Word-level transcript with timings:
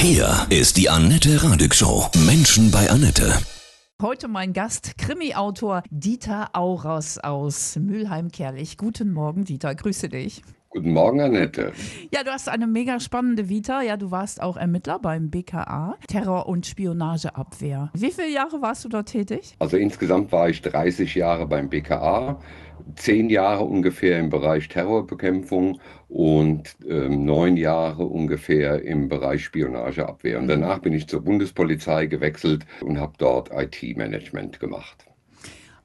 Hier 0.00 0.46
ist 0.48 0.76
die 0.76 0.88
Annette 0.88 1.42
Radig 1.42 1.74
Show. 1.74 2.06
Menschen 2.24 2.70
bei 2.70 2.88
Annette. 2.88 3.36
Heute 4.00 4.28
mein 4.28 4.52
Gast, 4.52 4.96
Krimi-Autor 4.96 5.82
Dieter 5.90 6.50
Auros 6.52 7.18
aus 7.18 7.74
Mülheim-Kerlich. 7.74 8.76
Guten 8.76 9.12
Morgen, 9.12 9.44
Dieter, 9.44 9.74
grüße 9.74 10.08
dich. 10.08 10.42
Guten 10.70 10.92
Morgen, 10.92 11.20
Annette. 11.20 11.72
Ja, 12.12 12.22
du 12.22 12.30
hast 12.30 12.48
eine 12.48 12.66
mega 12.66 13.00
spannende 13.00 13.48
Vita. 13.48 13.80
Ja, 13.80 13.96
du 13.96 14.10
warst 14.10 14.42
auch 14.42 14.58
Ermittler 14.58 14.98
beim 14.98 15.30
BKA, 15.30 15.96
Terror- 16.08 16.46
und 16.46 16.66
Spionageabwehr. 16.66 17.90
Wie 17.94 18.10
viele 18.10 18.28
Jahre 18.30 18.60
warst 18.60 18.84
du 18.84 18.90
dort 18.90 19.08
tätig? 19.08 19.54
Also 19.60 19.78
insgesamt 19.78 20.30
war 20.30 20.50
ich 20.50 20.60
30 20.60 21.14
Jahre 21.14 21.46
beim 21.46 21.70
BKA, 21.70 22.38
zehn 22.96 23.30
Jahre 23.30 23.64
ungefähr 23.64 24.18
im 24.18 24.28
Bereich 24.28 24.68
Terrorbekämpfung 24.68 25.80
und 26.08 26.76
ähm, 26.86 27.24
neun 27.24 27.56
Jahre 27.56 28.04
ungefähr 28.04 28.82
im 28.82 29.08
Bereich 29.08 29.44
Spionageabwehr. 29.44 30.38
Und 30.38 30.44
Mhm. 30.44 30.48
danach 30.48 30.80
bin 30.80 30.92
ich 30.92 31.08
zur 31.08 31.22
Bundespolizei 31.22 32.04
gewechselt 32.06 32.66
und 32.82 33.00
habe 33.00 33.14
dort 33.16 33.50
IT-Management 33.52 34.60
gemacht. 34.60 35.06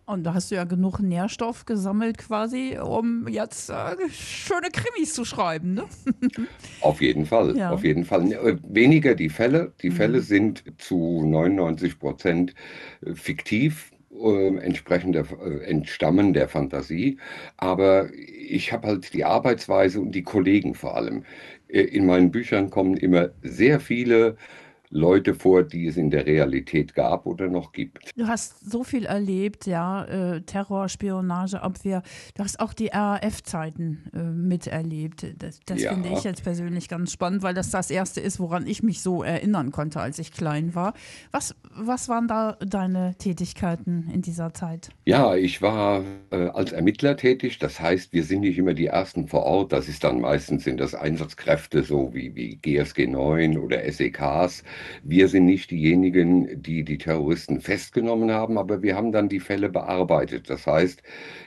Und 0.05 0.23
da 0.25 0.33
hast 0.33 0.51
du 0.51 0.55
ja 0.55 0.65
genug 0.65 0.99
Nährstoff 0.99 1.65
gesammelt 1.65 2.17
quasi, 2.17 2.77
um 2.77 3.27
jetzt 3.27 3.69
äh, 3.69 3.95
schöne 4.09 4.69
Krimis 4.69 5.13
zu 5.13 5.23
schreiben, 5.23 5.73
ne? 5.75 5.85
Auf 6.79 7.01
jeden 7.01 7.25
Fall, 7.25 7.55
Ja. 7.55 7.69
auf 7.69 7.83
jeden 7.85 8.03
Fall. 8.03 8.29
Äh, 8.33 8.57
Weniger 8.67 9.15
die 9.15 9.29
Fälle. 9.29 9.73
Die 9.81 9.91
Fälle 9.91 10.21
sind 10.21 10.63
zu 10.77 11.23
99 11.25 11.97
Prozent 11.99 12.53
äh, 13.05 13.13
fiktiv. 13.15 13.91
äh, 14.11 14.57
Entsprechend 14.57 15.15
der, 15.15 15.25
äh, 15.41 15.63
entstammen 15.65 16.33
der 16.33 16.49
Fantasie. 16.49 17.17
Aber 17.57 18.09
ich 18.13 18.73
habe 18.73 18.87
halt 18.87 19.13
die 19.13 19.23
Arbeitsweise 19.23 20.01
und 20.01 20.11
die 20.13 20.23
Kollegen 20.23 20.75
vor 20.75 20.95
allem. 20.97 21.23
Äh, 21.69 21.81
In 21.83 22.05
meinen 22.05 22.31
Büchern 22.31 22.69
kommen 22.69 22.97
immer 22.97 23.29
sehr 23.41 23.79
viele 23.79 24.35
Leute 24.93 25.33
vor, 25.33 25.63
die 25.63 25.87
es 25.87 25.97
in 25.97 26.09
der 26.09 26.25
Realität 26.25 26.93
gab 26.93 27.25
oder 27.25 27.47
noch 27.47 27.71
gibt. 27.71 28.11
Du 28.15 28.27
hast 28.27 28.69
so 28.69 28.83
viel 28.83 29.05
erlebt, 29.05 29.65
ja, 29.65 30.05
äh, 30.05 30.41
Terror, 30.41 30.87
Spionage, 30.89 31.61
Abwehr. 31.61 32.03
Du 32.35 32.43
hast 32.43 32.59
auch 32.59 32.73
die 32.73 32.87
RAF-Zeiten 32.87 34.03
äh, 34.13 34.19
miterlebt. 34.23 35.25
Das, 35.39 35.59
das 35.65 35.81
Ja. 35.81 35.93
finde 35.93 36.09
ich 36.09 36.23
jetzt 36.23 36.43
persönlich 36.43 36.87
ganz 36.89 37.11
spannend, 37.11 37.43
weil 37.43 37.53
das 37.53 37.71
das 37.71 37.89
erste 37.89 38.21
ist, 38.21 38.39
woran 38.39 38.67
ich 38.67 38.83
mich 38.83 39.01
so 39.01 39.23
erinnern 39.23 39.71
konnte, 39.71 39.99
als 39.99 40.19
ich 40.19 40.31
klein 40.31 40.75
war. 40.75 40.93
Was, 41.31 41.55
was 41.75 42.07
waren 42.09 42.27
da 42.27 42.53
deine 42.65 43.15
Tätigkeiten 43.17 44.09
in 44.13 44.21
dieser 44.21 44.53
Zeit? 44.53 44.89
Ja, 45.05 45.35
ich 45.35 45.61
war 45.61 46.03
äh, 46.31 46.47
als 46.49 46.71
Ermittler 46.71 47.17
tätig. 47.17 47.59
Das 47.59 47.79
heißt, 47.79 48.13
wir 48.13 48.23
sind 48.23 48.41
nicht 48.41 48.57
immer 48.57 48.73
die 48.73 48.87
Ersten 48.87 49.27
vor 49.27 49.43
Ort. 49.43 49.71
Das 49.73 49.87
ist 49.89 50.03
dann 50.03 50.21
meistens 50.21 50.63
sind 50.63 50.79
das 50.79 50.93
Einsatzkräfte, 50.93 51.83
so 51.83 52.13
wie, 52.13 52.35
wie 52.35 52.57
GSG 52.57 53.07
9 53.07 53.57
oder 53.57 53.83
SEKs. 53.91 54.63
Wir 55.03 55.27
sind 55.27 55.45
nicht 55.45 55.71
diejenigen, 55.71 56.61
die 56.61 56.83
die 56.83 56.97
Terroristen 56.97 57.61
festgenommen 57.61 58.31
haben, 58.31 58.57
aber 58.57 58.81
wir 58.81 58.95
haben 58.95 59.11
dann 59.11 59.29
die 59.29 59.39
Fälle 59.39 59.69
bearbeitet. 59.69 60.49
Das 60.49 60.67
heißt, 60.67 61.01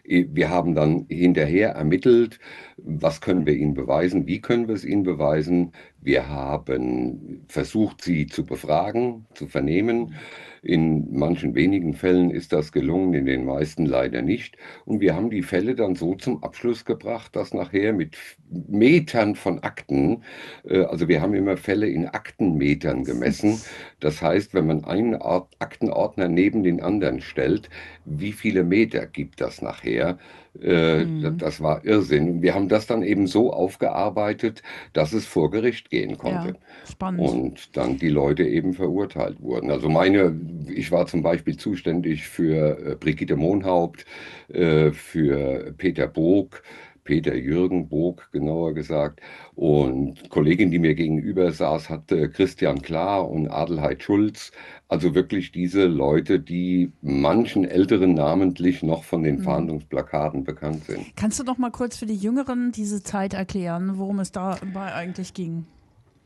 eh, 0.04 0.26
wir 0.30 0.50
haben 0.50 0.74
dann 0.74 1.06
hinterher 1.08 1.70
ermittelt, 1.70 2.38
was 2.78 3.20
können 3.20 3.46
wir 3.46 3.54
ihnen 3.54 3.74
beweisen, 3.74 4.26
wie 4.26 4.40
können 4.40 4.68
wir 4.68 4.74
es 4.74 4.84
ihnen 4.84 5.02
beweisen. 5.02 5.72
Wir 6.00 6.28
haben 6.28 7.44
versucht, 7.48 8.02
sie 8.02 8.26
zu 8.26 8.44
befragen, 8.44 9.26
zu 9.34 9.46
vernehmen. 9.46 10.14
In 10.62 11.16
manchen 11.16 11.54
wenigen 11.54 11.94
Fällen 11.94 12.30
ist 12.30 12.52
das 12.52 12.72
gelungen, 12.72 13.14
in 13.14 13.26
den 13.26 13.44
meisten 13.44 13.86
leider 13.86 14.20
nicht. 14.22 14.56
Und 14.84 15.00
wir 15.00 15.14
haben 15.14 15.30
die 15.30 15.42
Fälle 15.42 15.74
dann 15.74 15.94
so 15.94 16.14
zum 16.16 16.42
Abschluss 16.42 16.84
gebracht, 16.84 17.36
dass 17.36 17.54
nachher 17.54 17.92
mit 17.92 18.16
Metern 18.50 19.36
von 19.36 19.60
Akten, 19.60 20.24
äh, 20.64 20.82
also 20.82 21.08
wir 21.08 21.22
haben 21.22 21.34
immer 21.34 21.56
Fälle 21.56 21.88
in 21.88 22.06
Aktenmetern 22.08 23.04
gemessen. 23.04 23.62
Das 24.00 24.20
heißt, 24.22 24.54
wenn 24.54 24.66
man 24.66 24.84
einen 24.84 25.14
Aktenordner 25.14 26.28
neben 26.28 26.62
den 26.64 26.80
anderen 26.82 27.20
stellt, 27.20 27.70
wie 28.04 28.32
viele 28.32 28.64
Meter 28.64 29.06
gibt 29.06 29.40
das 29.40 29.62
nachher? 29.62 30.18
Äh, 30.60 31.04
Mhm. 31.04 31.38
Das 31.38 31.60
war 31.60 31.84
Irrsinn. 31.84 32.42
Wir 32.42 32.54
haben 32.54 32.65
das 32.68 32.86
dann 32.86 33.02
eben 33.02 33.26
so 33.26 33.52
aufgearbeitet, 33.52 34.62
dass 34.92 35.12
es 35.12 35.26
vor 35.26 35.50
Gericht 35.50 35.90
gehen 35.90 36.18
konnte. 36.18 36.48
Ja, 36.48 36.90
spannend. 36.90 37.20
Und 37.20 37.76
dann 37.76 37.98
die 37.98 38.08
Leute 38.08 38.44
eben 38.44 38.74
verurteilt 38.74 39.40
wurden. 39.40 39.70
Also 39.70 39.88
meine, 39.88 40.38
ich 40.68 40.90
war 40.90 41.06
zum 41.06 41.22
Beispiel 41.22 41.56
zuständig 41.56 42.28
für 42.28 42.78
äh, 42.78 42.94
Brigitte 42.96 43.36
Mohnhaupt, 43.36 44.04
äh, 44.48 44.90
für 44.92 45.72
Peter 45.76 46.06
Bog, 46.06 46.62
Peter 47.06 47.34
Jürgen 47.34 47.88
Bog 47.88 48.28
genauer 48.32 48.74
gesagt. 48.74 49.20
Und 49.54 50.28
Kollegin, 50.28 50.70
die 50.70 50.78
mir 50.78 50.94
gegenüber 50.94 51.50
saß, 51.50 51.88
hatte 51.88 52.28
Christian 52.28 52.82
Klar 52.82 53.30
und 53.30 53.48
Adelheid 53.48 54.02
Schulz. 54.02 54.52
Also 54.88 55.14
wirklich 55.14 55.50
diese 55.52 55.86
Leute, 55.86 56.38
die 56.38 56.92
manchen 57.00 57.64
Älteren 57.64 58.12
namentlich 58.12 58.82
noch 58.82 59.04
von 59.04 59.22
den 59.22 59.36
Mhm. 59.36 59.42
Fahndungsplakaten 59.42 60.44
bekannt 60.44 60.84
sind. 60.84 61.16
Kannst 61.16 61.40
du 61.40 61.44
noch 61.44 61.56
mal 61.56 61.70
kurz 61.70 61.96
für 61.96 62.06
die 62.06 62.14
Jüngeren 62.16 62.72
diese 62.72 63.02
Zeit 63.02 63.32
erklären, 63.32 63.92
worum 63.96 64.20
es 64.20 64.32
dabei 64.32 64.92
eigentlich 64.94 65.32
ging? 65.32 65.64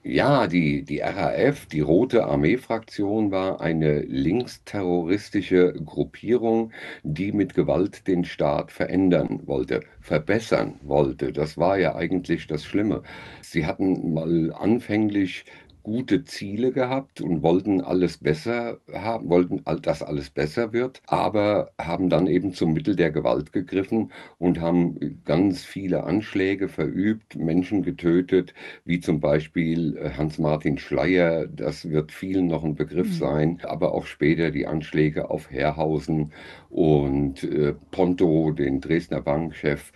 Ja, 0.03 0.47
die, 0.47 0.83
die 0.83 1.00
RAF, 1.00 1.66
die 1.66 1.81
Rote 1.81 2.25
Armee-Fraktion, 2.25 3.31
war 3.31 3.61
eine 3.61 4.00
linksterroristische 4.00 5.75
Gruppierung, 5.75 6.72
die 7.03 7.33
mit 7.33 7.55
Gewalt 7.55 8.06
den 8.06 8.25
Staat 8.25 8.72
verändern 8.72 9.47
wollte, 9.47 9.81
verbessern 10.00 10.81
wollte. 10.83 11.33
Das 11.33 11.59
war 11.59 11.78
ja 11.78 11.94
eigentlich 11.97 12.47
das 12.47 12.65
Schlimme. 12.65 13.03
Sie 13.43 13.66
hatten 13.66 14.15
mal 14.15 14.53
anfänglich 14.55 15.44
gute 15.82 16.24
Ziele 16.24 16.72
gehabt 16.72 17.20
und 17.20 17.42
wollten 17.42 17.80
alles 17.80 18.18
besser 18.18 18.78
haben, 18.92 19.28
wollten, 19.28 19.62
dass 19.82 20.02
alles 20.02 20.30
besser 20.30 20.72
wird, 20.72 21.02
aber 21.06 21.72
haben 21.80 22.08
dann 22.10 22.26
eben 22.26 22.52
zum 22.54 22.72
Mittel 22.72 22.96
der 22.96 23.10
Gewalt 23.10 23.52
gegriffen 23.52 24.12
und 24.38 24.60
haben 24.60 25.20
ganz 25.24 25.64
viele 25.64 26.04
Anschläge 26.04 26.68
verübt, 26.68 27.36
Menschen 27.36 27.82
getötet, 27.82 28.54
wie 28.84 29.00
zum 29.00 29.20
Beispiel 29.20 29.96
äh, 29.96 30.10
Hans-Martin 30.10 30.78
Schleyer, 30.78 31.46
das 31.46 31.88
wird 31.91 32.12
vielen 32.12 32.47
noch 32.47 32.64
ein 32.64 32.74
Begriff 32.74 33.10
Mhm. 33.10 33.12
sein, 33.12 33.58
aber 33.64 33.92
auch 33.94 34.06
später 34.06 34.50
die 34.50 34.66
Anschläge 34.66 35.30
auf 35.30 35.50
Herrhausen 35.50 36.32
und 36.68 37.42
äh, 37.44 37.74
Ponto, 37.91 38.52
den 38.52 38.80
Dresdner 38.80 39.20
Bankchef. 39.22 39.92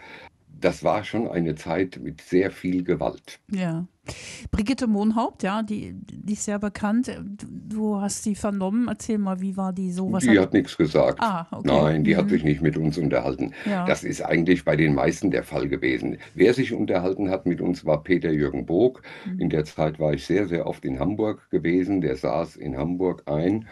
Das 0.60 0.82
war 0.84 1.04
schon 1.04 1.28
eine 1.28 1.54
Zeit 1.54 1.98
mit 2.02 2.20
sehr 2.20 2.50
viel 2.50 2.84
Gewalt. 2.84 3.40
Ja. 3.50 3.86
Brigitte 4.50 4.86
Mohnhaupt, 4.86 5.42
ja, 5.42 5.62
die, 5.62 5.94
die 5.94 6.34
ist 6.34 6.44
sehr 6.44 6.58
bekannt. 6.58 7.10
Du, 7.22 8.00
hast 8.00 8.22
sie 8.22 8.34
vernommen. 8.34 8.88
Erzähl 8.88 9.16
mal, 9.18 9.40
wie 9.40 9.56
war 9.56 9.72
die 9.72 9.90
so? 9.92 10.12
Was 10.12 10.24
Die 10.24 10.38
hat 10.38 10.52
nichts 10.52 10.76
gesagt. 10.76 11.20
Ah, 11.22 11.46
okay. 11.50 11.66
Nein, 11.66 12.04
die 12.04 12.16
hat 12.16 12.26
Mhm. 12.26 12.30
sich 12.30 12.44
nicht 12.44 12.60
mit 12.60 12.76
uns 12.76 12.98
unterhalten. 12.98 13.52
Ja. 13.64 13.86
Das 13.86 14.04
ist 14.04 14.20
eigentlich 14.22 14.64
bei 14.64 14.76
den 14.76 14.94
meisten 14.94 15.30
der 15.30 15.42
Fall 15.42 15.68
gewesen. 15.68 16.18
Wer 16.34 16.52
sich 16.52 16.72
unterhalten 16.74 17.30
hat 17.30 17.46
mit 17.46 17.60
uns, 17.62 17.86
war 17.86 18.02
Peter 18.02 18.30
Jürgen 18.30 18.66
Bog. 18.66 19.00
Mhm. 19.24 19.40
In 19.40 19.48
der 19.50 19.64
Zeit 19.64 19.98
war 19.98 20.12
ich 20.12 20.26
sehr, 20.26 20.48
sehr 20.48 20.66
oft 20.66 20.84
in 20.84 20.98
Hamburg 21.00 21.48
gewesen. 21.50 22.02
Der 22.02 22.16
saß 22.16 22.56
in 22.56 22.76
Hamburg 22.76 23.22
ein. 23.26 23.66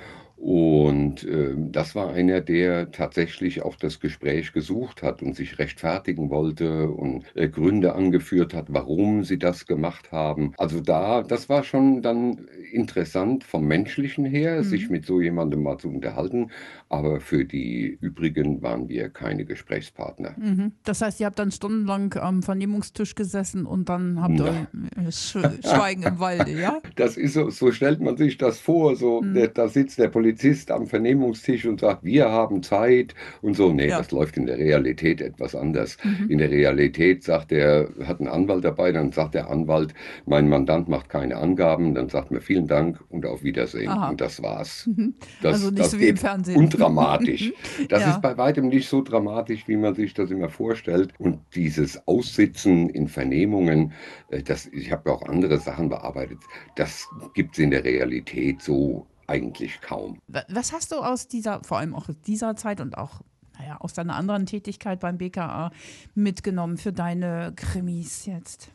Und 0.45 1.23
ähm, 1.23 1.71
das 1.71 1.95
war 1.95 2.11
einer, 2.13 2.41
der 2.41 2.91
tatsächlich 2.91 3.63
auch 3.63 3.77
das 3.77 4.01
Gespräch 4.01 4.53
gesucht 4.53 5.01
hat 5.01 5.23
und 5.23 5.37
sich 5.37 5.61
rechtfertigen 5.61 6.31
wollte 6.31 6.89
und 6.91 7.25
äh, 7.37 7.49
Gründe 7.49 7.95
angeführt 7.95 8.53
hat, 8.53 8.67
warum 8.71 9.23
sie 9.23 9.39
das 9.39 9.67
gemacht 9.67 10.11
haben. 10.11 10.53
Also 10.59 10.81
da, 10.81 11.23
das 11.23 11.49
war 11.49 11.63
schon 11.63 12.03
dann 12.03 12.49
interessant 12.73 13.45
vom 13.45 13.67
Menschlichen 13.69 14.25
her, 14.25 14.59
Mhm. 14.59 14.65
sich 14.65 14.91
mit 14.91 15.07
so 15.07 15.21
jemandem 15.21 15.63
mal 15.63 15.79
zu 15.79 15.89
unterhalten. 15.89 16.51
Aber 16.89 17.21
für 17.21 17.45
die 17.45 17.97
übrigen 18.01 18.63
waren 18.63 18.89
wir 18.89 19.11
keine 19.11 19.45
Gesprächspartner. 19.45 20.35
Mhm. 20.39 20.73
Das 20.83 21.03
heißt, 21.03 21.21
ihr 21.21 21.27
habt 21.27 21.39
dann 21.39 21.53
stundenlang 21.53 22.15
am 22.15 22.43
Vernehmungstisch 22.43 23.15
gesessen 23.15 23.65
und 23.65 23.89
dann 23.89 24.21
habt 24.21 24.41
ihr 24.41 24.67
äh, 25.07 25.13
Sch 25.13 25.37
Schweigen 25.65 26.03
im 26.03 26.19
Walde, 26.19 26.51
ja? 26.51 26.81
Das 26.97 27.17
ist 27.17 27.35
so, 27.35 27.49
so 27.51 27.71
stellt 27.71 28.01
man 28.01 28.17
sich 28.17 28.39
das 28.39 28.59
vor. 28.59 28.97
So, 28.97 29.23
Mhm. 29.23 29.35
der, 29.35 29.49
da 29.49 29.69
sitzt 29.69 29.99
der 29.99 30.09
Polizist 30.09 30.32
am 30.71 30.87
Vernehmungstisch 30.87 31.67
und 31.67 31.81
sagt, 31.81 32.05
wir 32.05 32.31
haben 32.31 32.63
Zeit 32.63 33.15
und 33.43 33.55
so. 33.57 33.73
Nee, 33.73 33.89
Ja. 33.89 33.99
das 33.99 34.11
läuft 34.11 34.37
in 34.37 34.47
der 34.47 34.59
Realität 34.59 35.21
etwas 35.21 35.55
anders. 35.55 35.97
Mhm. 36.05 36.31
In 36.31 36.39
der 36.39 36.51
Realität 36.51 37.23
sagt 37.23 37.53
er, 37.53 37.89
hat 38.05 38.21
einen 38.21 38.29
Anwalt 38.29 38.65
dabei, 38.65 38.93
dann 38.93 39.13
sagt 39.13 39.35
der 39.35 39.51
Anwalt, 39.51 39.95
mein 40.27 40.49
Mandant 40.49 40.89
macht 40.89 41.09
keine 41.09 41.37
Angaben, 41.37 41.95
dann 41.95 42.09
sagt 42.09 42.31
mir 42.31 42.41
vielen 42.41 42.67
Dank 42.67 42.99
und 43.09 43.27
auf 43.27 43.43
Wiedersehen. 43.43 43.89
Aha. 43.89 44.11
Und 44.11 44.21
das 44.21 44.43
war's. 44.43 44.89
Mhm. 44.95 45.15
Das, 45.43 45.55
Also 45.55 45.71
nicht 45.71 45.91
so 45.91 45.99
wie 46.01 46.09
im 46.09 46.17
Fernsehen. 46.17 46.57
Undramatisch. 46.57 47.53
Das 47.89 48.03
Ja. 48.03 48.11
ist 48.13 48.23
bei 48.23 48.37
weitem 48.37 48.69
nicht 48.69 48.89
so 48.89 49.03
dramatisch, 49.03 49.67
wie 49.69 49.77
man 49.77 49.95
sich 49.95 50.15
das 50.15 50.31
immer 50.31 50.49
vorstellt. 50.49 51.13
Und 51.19 51.41
dieses 51.55 52.07
Aussitzen 52.07 52.89
in 52.91 53.09
Vernehmungen, 53.09 53.93
äh, 54.31 54.43
das, 54.43 54.67
ich 54.73 54.91
habe 54.93 55.11
ja 55.11 55.17
auch 55.17 55.23
andere 55.29 55.59
Sachen 55.59 55.89
bearbeitet, 55.89 56.39
das 56.77 57.07
gibt 57.35 57.53
es 57.55 57.59
in 57.59 57.71
der 57.71 57.85
Realität 57.85 58.63
so 58.63 59.07
eigentlich 59.33 59.81
kaum. 59.81 60.19
Wa- 60.29 60.45
Was 60.49 60.73
hast 60.73 60.93
du 60.93 60.97
aus 60.97 61.27
dieser, 61.29 61.63
vor 61.65 61.79
allem 61.79 61.95
auch 61.95 62.09
aus 62.09 62.21
dieser 62.27 62.55
Zeit 62.57 62.81
und 62.81 62.97
auch 62.99 63.23
naja, 63.59 63.77
aus 63.81 63.93
deiner 63.95 64.17
anderen 64.17 64.47
Tätigkeit 64.47 65.01
beim 65.01 65.19
BKA 65.19 65.73
mitgenommen 66.15 66.77
für 66.79 66.93
deine 66.93 67.53
Krimis 67.57 68.27
jetzt? 68.27 68.71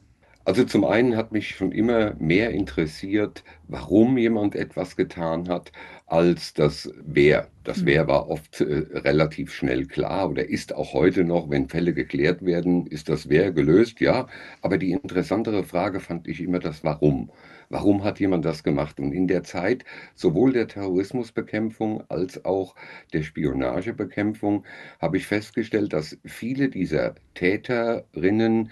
Also 0.45 0.63
zum 0.63 0.85
einen 0.85 1.17
hat 1.17 1.33
mich 1.33 1.49
schon 1.57 1.73
immer 1.73 2.13
mehr 2.19 2.51
interessiert, 2.51 3.43
warum 3.67 4.17
jemand 4.17 4.55
etwas 4.55 4.95
getan 4.95 5.49
hat, 5.49 5.73
als 6.05 6.53
das 6.53 6.89
Wer. 7.05 7.49
Das 7.65 7.85
Wer 7.85 8.05
mhm. 8.05 8.07
war 8.07 8.29
oft 8.29 8.61
äh, 8.61 8.85
relativ 8.99 9.51
schnell 9.53 9.85
klar 9.87 10.29
oder 10.29 10.47
ist 10.47 10.73
auch 10.73 10.93
heute 10.93 11.25
noch, 11.25 11.49
wenn 11.49 11.67
Fälle 11.67 11.93
geklärt 11.93 12.45
werden, 12.45 12.87
ist 12.87 13.09
das 13.09 13.27
Wer 13.27 13.51
gelöst, 13.51 13.99
ja. 13.99 14.27
Aber 14.61 14.77
die 14.77 14.91
interessantere 14.91 15.65
Frage 15.65 15.99
fand 15.99 16.27
ich 16.29 16.39
immer 16.41 16.59
das 16.59 16.81
Warum. 16.83 17.29
Warum 17.69 18.03
hat 18.03 18.19
jemand 18.19 18.45
das 18.45 18.63
gemacht? 18.63 18.99
Und 18.99 19.11
in 19.11 19.27
der 19.27 19.43
Zeit 19.43 19.83
sowohl 20.15 20.53
der 20.53 20.67
Terrorismusbekämpfung 20.67 22.03
als 22.09 22.45
auch 22.45 22.75
der 23.13 23.23
Spionagebekämpfung 23.23 24.65
habe 24.99 25.17
ich 25.17 25.27
festgestellt, 25.27 25.91
dass 25.93 26.17
viele 26.25 26.69
dieser 26.69 27.15
Täterinnen 27.33 28.71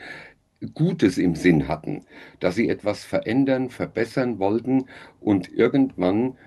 Gutes 0.73 1.17
im 1.17 1.35
Sinn 1.35 1.67
hatten, 1.67 2.05
dass 2.39 2.55
sie 2.55 2.69
etwas 2.69 3.03
verändern, 3.03 3.69
verbessern 3.69 4.39
wollten 4.39 4.85
und 5.19 5.51
irgendwann 5.51 6.37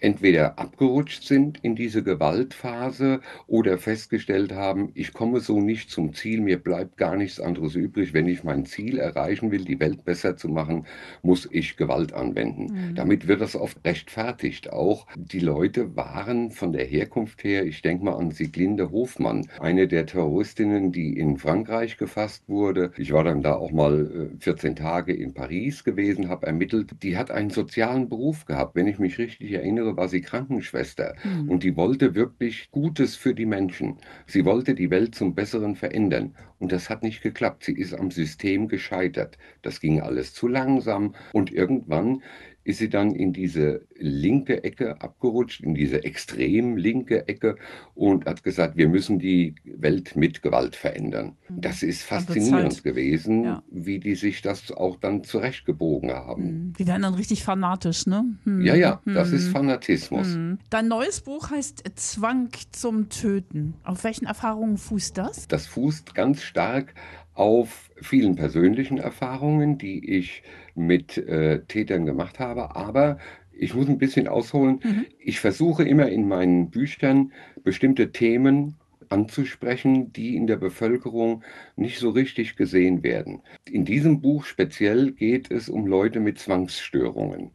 entweder 0.00 0.58
abgerutscht 0.58 1.24
sind 1.24 1.58
in 1.62 1.74
diese 1.74 2.02
Gewaltphase 2.02 3.20
oder 3.46 3.78
festgestellt 3.78 4.52
haben, 4.52 4.90
ich 4.94 5.12
komme 5.12 5.40
so 5.40 5.60
nicht 5.60 5.90
zum 5.90 6.12
Ziel, 6.14 6.40
mir 6.40 6.58
bleibt 6.58 6.96
gar 6.96 7.16
nichts 7.16 7.40
anderes 7.40 7.74
übrig. 7.74 8.14
Wenn 8.14 8.26
ich 8.26 8.44
mein 8.44 8.66
Ziel 8.66 8.98
erreichen 8.98 9.50
will, 9.50 9.64
die 9.64 9.80
Welt 9.80 10.04
besser 10.04 10.36
zu 10.36 10.48
machen, 10.48 10.86
muss 11.22 11.48
ich 11.50 11.76
Gewalt 11.76 12.12
anwenden. 12.12 12.90
Mhm. 12.90 12.94
Damit 12.94 13.28
wird 13.28 13.40
das 13.40 13.56
oft 13.56 13.78
rechtfertigt 13.84 14.72
auch. 14.72 15.06
Die 15.16 15.40
Leute 15.40 15.96
waren 15.96 16.50
von 16.50 16.72
der 16.72 16.84
Herkunft 16.84 17.44
her, 17.44 17.64
ich 17.64 17.82
denke 17.82 18.04
mal 18.04 18.16
an 18.16 18.30
Sieglinde 18.30 18.90
Hofmann, 18.90 19.48
eine 19.60 19.88
der 19.88 20.06
Terroristinnen, 20.06 20.92
die 20.92 21.18
in 21.18 21.38
Frankreich 21.38 21.96
gefasst 21.96 22.48
wurde. 22.48 22.92
Ich 22.96 23.12
war 23.12 23.24
dann 23.24 23.42
da 23.42 23.54
auch 23.54 23.72
mal 23.72 24.30
14 24.40 24.72
äh, 24.72 24.74
Tage 24.74 25.12
in 25.12 25.34
Paris 25.34 25.84
gewesen, 25.84 26.28
habe 26.28 26.46
ermittelt. 26.46 26.90
Die 27.02 27.16
hat 27.16 27.30
einen 27.30 27.50
sozialen 27.50 28.08
Beruf 28.08 28.44
gehabt, 28.44 28.74
wenn 28.74 28.86
ich 28.86 28.98
mich 28.98 29.18
richtig 29.18 29.52
erinnere 29.52 29.87
Jahre 29.88 29.96
war 29.96 30.08
sie 30.08 30.20
Krankenschwester 30.20 31.14
mhm. 31.24 31.50
und 31.50 31.62
die 31.62 31.76
wollte 31.76 32.14
wirklich 32.14 32.70
Gutes 32.70 33.16
für 33.16 33.34
die 33.34 33.46
Menschen. 33.46 33.96
Sie 34.26 34.44
wollte 34.44 34.74
die 34.74 34.90
Welt 34.90 35.14
zum 35.14 35.34
Besseren 35.34 35.76
verändern 35.76 36.34
und 36.58 36.72
das 36.72 36.90
hat 36.90 37.02
nicht 37.02 37.22
geklappt. 37.22 37.64
Sie 37.64 37.72
ist 37.72 37.94
am 37.94 38.10
System 38.10 38.68
gescheitert. 38.68 39.38
Das 39.62 39.80
ging 39.80 40.00
alles 40.00 40.34
zu 40.34 40.48
langsam 40.48 41.14
und 41.32 41.52
irgendwann 41.52 42.22
ist 42.68 42.78
sie 42.78 42.90
dann 42.90 43.14
in 43.14 43.32
diese 43.32 43.86
linke 43.96 44.62
Ecke 44.62 45.00
abgerutscht, 45.00 45.62
in 45.62 45.74
diese 45.74 46.04
extrem 46.04 46.76
linke 46.76 47.26
Ecke 47.26 47.56
und 47.94 48.26
hat 48.26 48.44
gesagt, 48.44 48.76
wir 48.76 48.90
müssen 48.90 49.18
die 49.18 49.54
Welt 49.64 50.16
mit 50.16 50.42
Gewalt 50.42 50.76
verändern. 50.76 51.36
Mhm. 51.48 51.60
Das 51.62 51.82
ist 51.82 52.02
faszinierend 52.02 52.84
gewesen, 52.84 53.44
ja. 53.44 53.62
wie 53.70 53.98
die 53.98 54.16
sich 54.16 54.42
das 54.42 54.70
auch 54.70 54.96
dann 54.96 55.24
zurechtgebogen 55.24 56.10
haben. 56.10 56.42
Mhm. 56.42 56.72
Die 56.78 56.86
werden 56.86 57.02
dann 57.02 57.14
richtig 57.14 57.42
fanatisch, 57.42 58.06
ne? 58.06 58.24
Hm. 58.44 58.60
Ja, 58.60 58.74
ja, 58.74 59.00
das 59.06 59.30
hm. 59.30 59.36
ist 59.36 59.48
Fanatismus. 59.48 60.26
Hm. 60.26 60.58
Dein 60.68 60.88
neues 60.88 61.22
Buch 61.22 61.50
heißt 61.50 61.84
Zwang 61.94 62.50
zum 62.72 63.08
Töten. 63.08 63.74
Auf 63.82 64.04
welchen 64.04 64.26
Erfahrungen 64.26 64.76
fußt 64.76 65.16
das? 65.16 65.48
Das 65.48 65.66
fußt 65.66 66.14
ganz 66.14 66.42
stark 66.42 66.92
auf 67.38 67.90
vielen 68.00 68.34
persönlichen 68.34 68.98
Erfahrungen, 68.98 69.78
die 69.78 70.16
ich 70.16 70.42
mit 70.74 71.16
äh, 71.18 71.60
Tätern 71.66 72.04
gemacht 72.04 72.40
habe. 72.40 72.74
Aber 72.74 73.18
ich 73.52 73.74
muss 73.74 73.88
ein 73.88 73.98
bisschen 73.98 74.26
ausholen. 74.26 74.80
Mhm. 74.82 75.06
Ich 75.18 75.38
versuche 75.38 75.84
immer 75.84 76.08
in 76.08 76.26
meinen 76.26 76.70
Büchern 76.70 77.32
bestimmte 77.62 78.10
Themen 78.10 78.76
anzusprechen, 79.08 80.12
die 80.12 80.36
in 80.36 80.46
der 80.46 80.56
Bevölkerung 80.56 81.42
nicht 81.76 81.98
so 81.98 82.10
richtig 82.10 82.56
gesehen 82.56 83.02
werden. 83.02 83.42
In 83.70 83.84
diesem 83.84 84.20
Buch 84.20 84.44
speziell 84.44 85.12
geht 85.12 85.50
es 85.50 85.68
um 85.68 85.86
Leute 85.86 86.20
mit 86.20 86.38
Zwangsstörungen. 86.38 87.52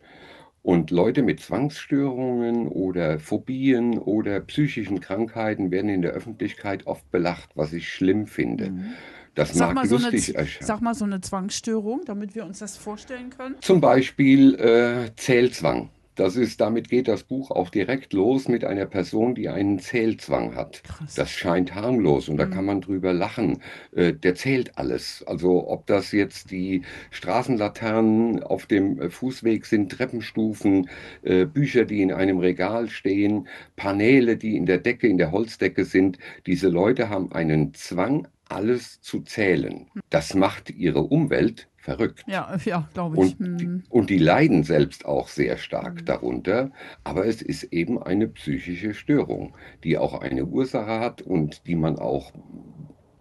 Und 0.62 0.91
Leute 0.91 1.24
mit 1.24 1.41
Zwangsstörungen 1.41 2.69
oder 2.69 3.19
Phobien 3.19 3.97
oder 3.97 4.39
psychischen 4.39 5.01
Krankheiten 5.01 5.71
werden 5.71 5.89
in 5.89 6.01
der 6.01 6.12
Öffentlichkeit 6.12 6.88
oft 6.88 7.12
belacht, 7.12 7.50
was 7.56 7.74
ich 7.74 7.89
schlimm 7.89 8.27
finde. 8.27 8.71
Mhm. 8.71 8.94
Das 9.35 9.53
sag 9.53 9.74
mag 9.74 9.89
lustig 9.89 10.27
so 10.27 10.33
erscheinen. 10.33 10.68
Sag 10.68 10.81
mal 10.81 10.94
so 10.94 11.06
eine 11.06 11.21
Zwangsstörung, 11.21 12.01
damit 12.06 12.35
wir 12.35 12.45
uns 12.45 12.59
das 12.59 12.77
vorstellen 12.77 13.30
können. 13.31 13.56
Zum 13.62 13.81
Beispiel 13.81 14.56
äh, 14.56 15.15
Zählzwang. 15.15 15.89
Das 16.15 16.35
ist, 16.35 16.62
damit 16.62 16.89
geht 16.89 17.07
das 17.07 17.24
Buch 17.24 17.50
auch 17.50 17.71
direkt 17.71 18.13
los 18.13 18.47
mit 18.47 18.63
einer 18.63 18.85
Person, 18.85 19.33
die 19.33 19.50
einen 19.50 19.80
Zählzwang 19.80 20.56
hat. 20.56 20.83
Krass. 20.83 21.15
Das 21.15 21.31
scheint 21.31 21.74
harmlos 21.74 22.30
und 22.30 22.38
da 22.38 22.45
mhm. 22.45 22.51
kann 22.51 22.65
man 22.65 22.81
drüber 22.81 23.13
lachen. 23.13 23.62
Äh, 23.95 24.13
der 24.13 24.35
zählt 24.35 24.77
alles. 24.77 25.24
Also 25.25 25.68
ob 25.68 25.88
das 25.88 26.12
jetzt 26.12 26.51
die 26.51 26.83
Straßenlaternen 27.09 28.44
auf 28.44 28.68
dem 28.68 29.01
äh, 29.01 29.09
Fußweg 29.09 29.65
sind, 29.65 29.91
Treppenstufen, 29.91 30.88
äh, 31.24 31.45
Bücher, 31.45 31.85
die 31.85 32.03
in 32.03 32.12
einem 32.12 32.38
Regal 32.38 32.89
stehen, 32.89 33.47
Paneele, 33.75 34.38
die 34.38 34.56
in 34.56 34.68
der 34.68 34.77
Decke, 34.77 35.07
in 35.07 35.18
der 35.18 35.31
Holzdecke 35.31 35.83
sind. 35.83 36.19
Diese 36.45 36.69
Leute 36.69 37.09
haben 37.09 37.31
einen 37.31 37.74
Zwang, 37.74 38.27
alles 38.50 39.01
zu 39.01 39.22
zählen. 39.22 39.88
Das 40.10 40.34
macht 40.34 40.69
ihre 40.69 41.01
Umwelt 41.01 41.69
verrückt. 41.78 42.24
Ja, 42.28 42.56
ja 42.63 42.88
glaube 42.94 43.16
ich. 43.16 43.40
Und, 43.40 43.60
die, 43.60 43.66
hm. 43.66 43.84
und 43.90 44.10
die 44.10 44.18
leiden 44.18 44.63
selbst 44.63 45.06
auch 45.06 45.28
sehr 45.28 45.57
stark 45.57 46.01
mhm. 46.01 46.06
darunter. 46.06 46.72
Aber 47.04 47.25
es 47.25 47.42
ist 47.42 47.63
eben 47.66 48.01
eine 48.01 48.28
psychische 48.28 48.94
Störung, 48.94 49.56
die 49.84 49.98
auch 49.98 50.22
eine 50.22 50.45
Ursache 50.45 51.00
hat 51.00 51.22
und 51.22 51.68
die 51.68 51.75
man 51.75 52.00
auch 52.00 52.31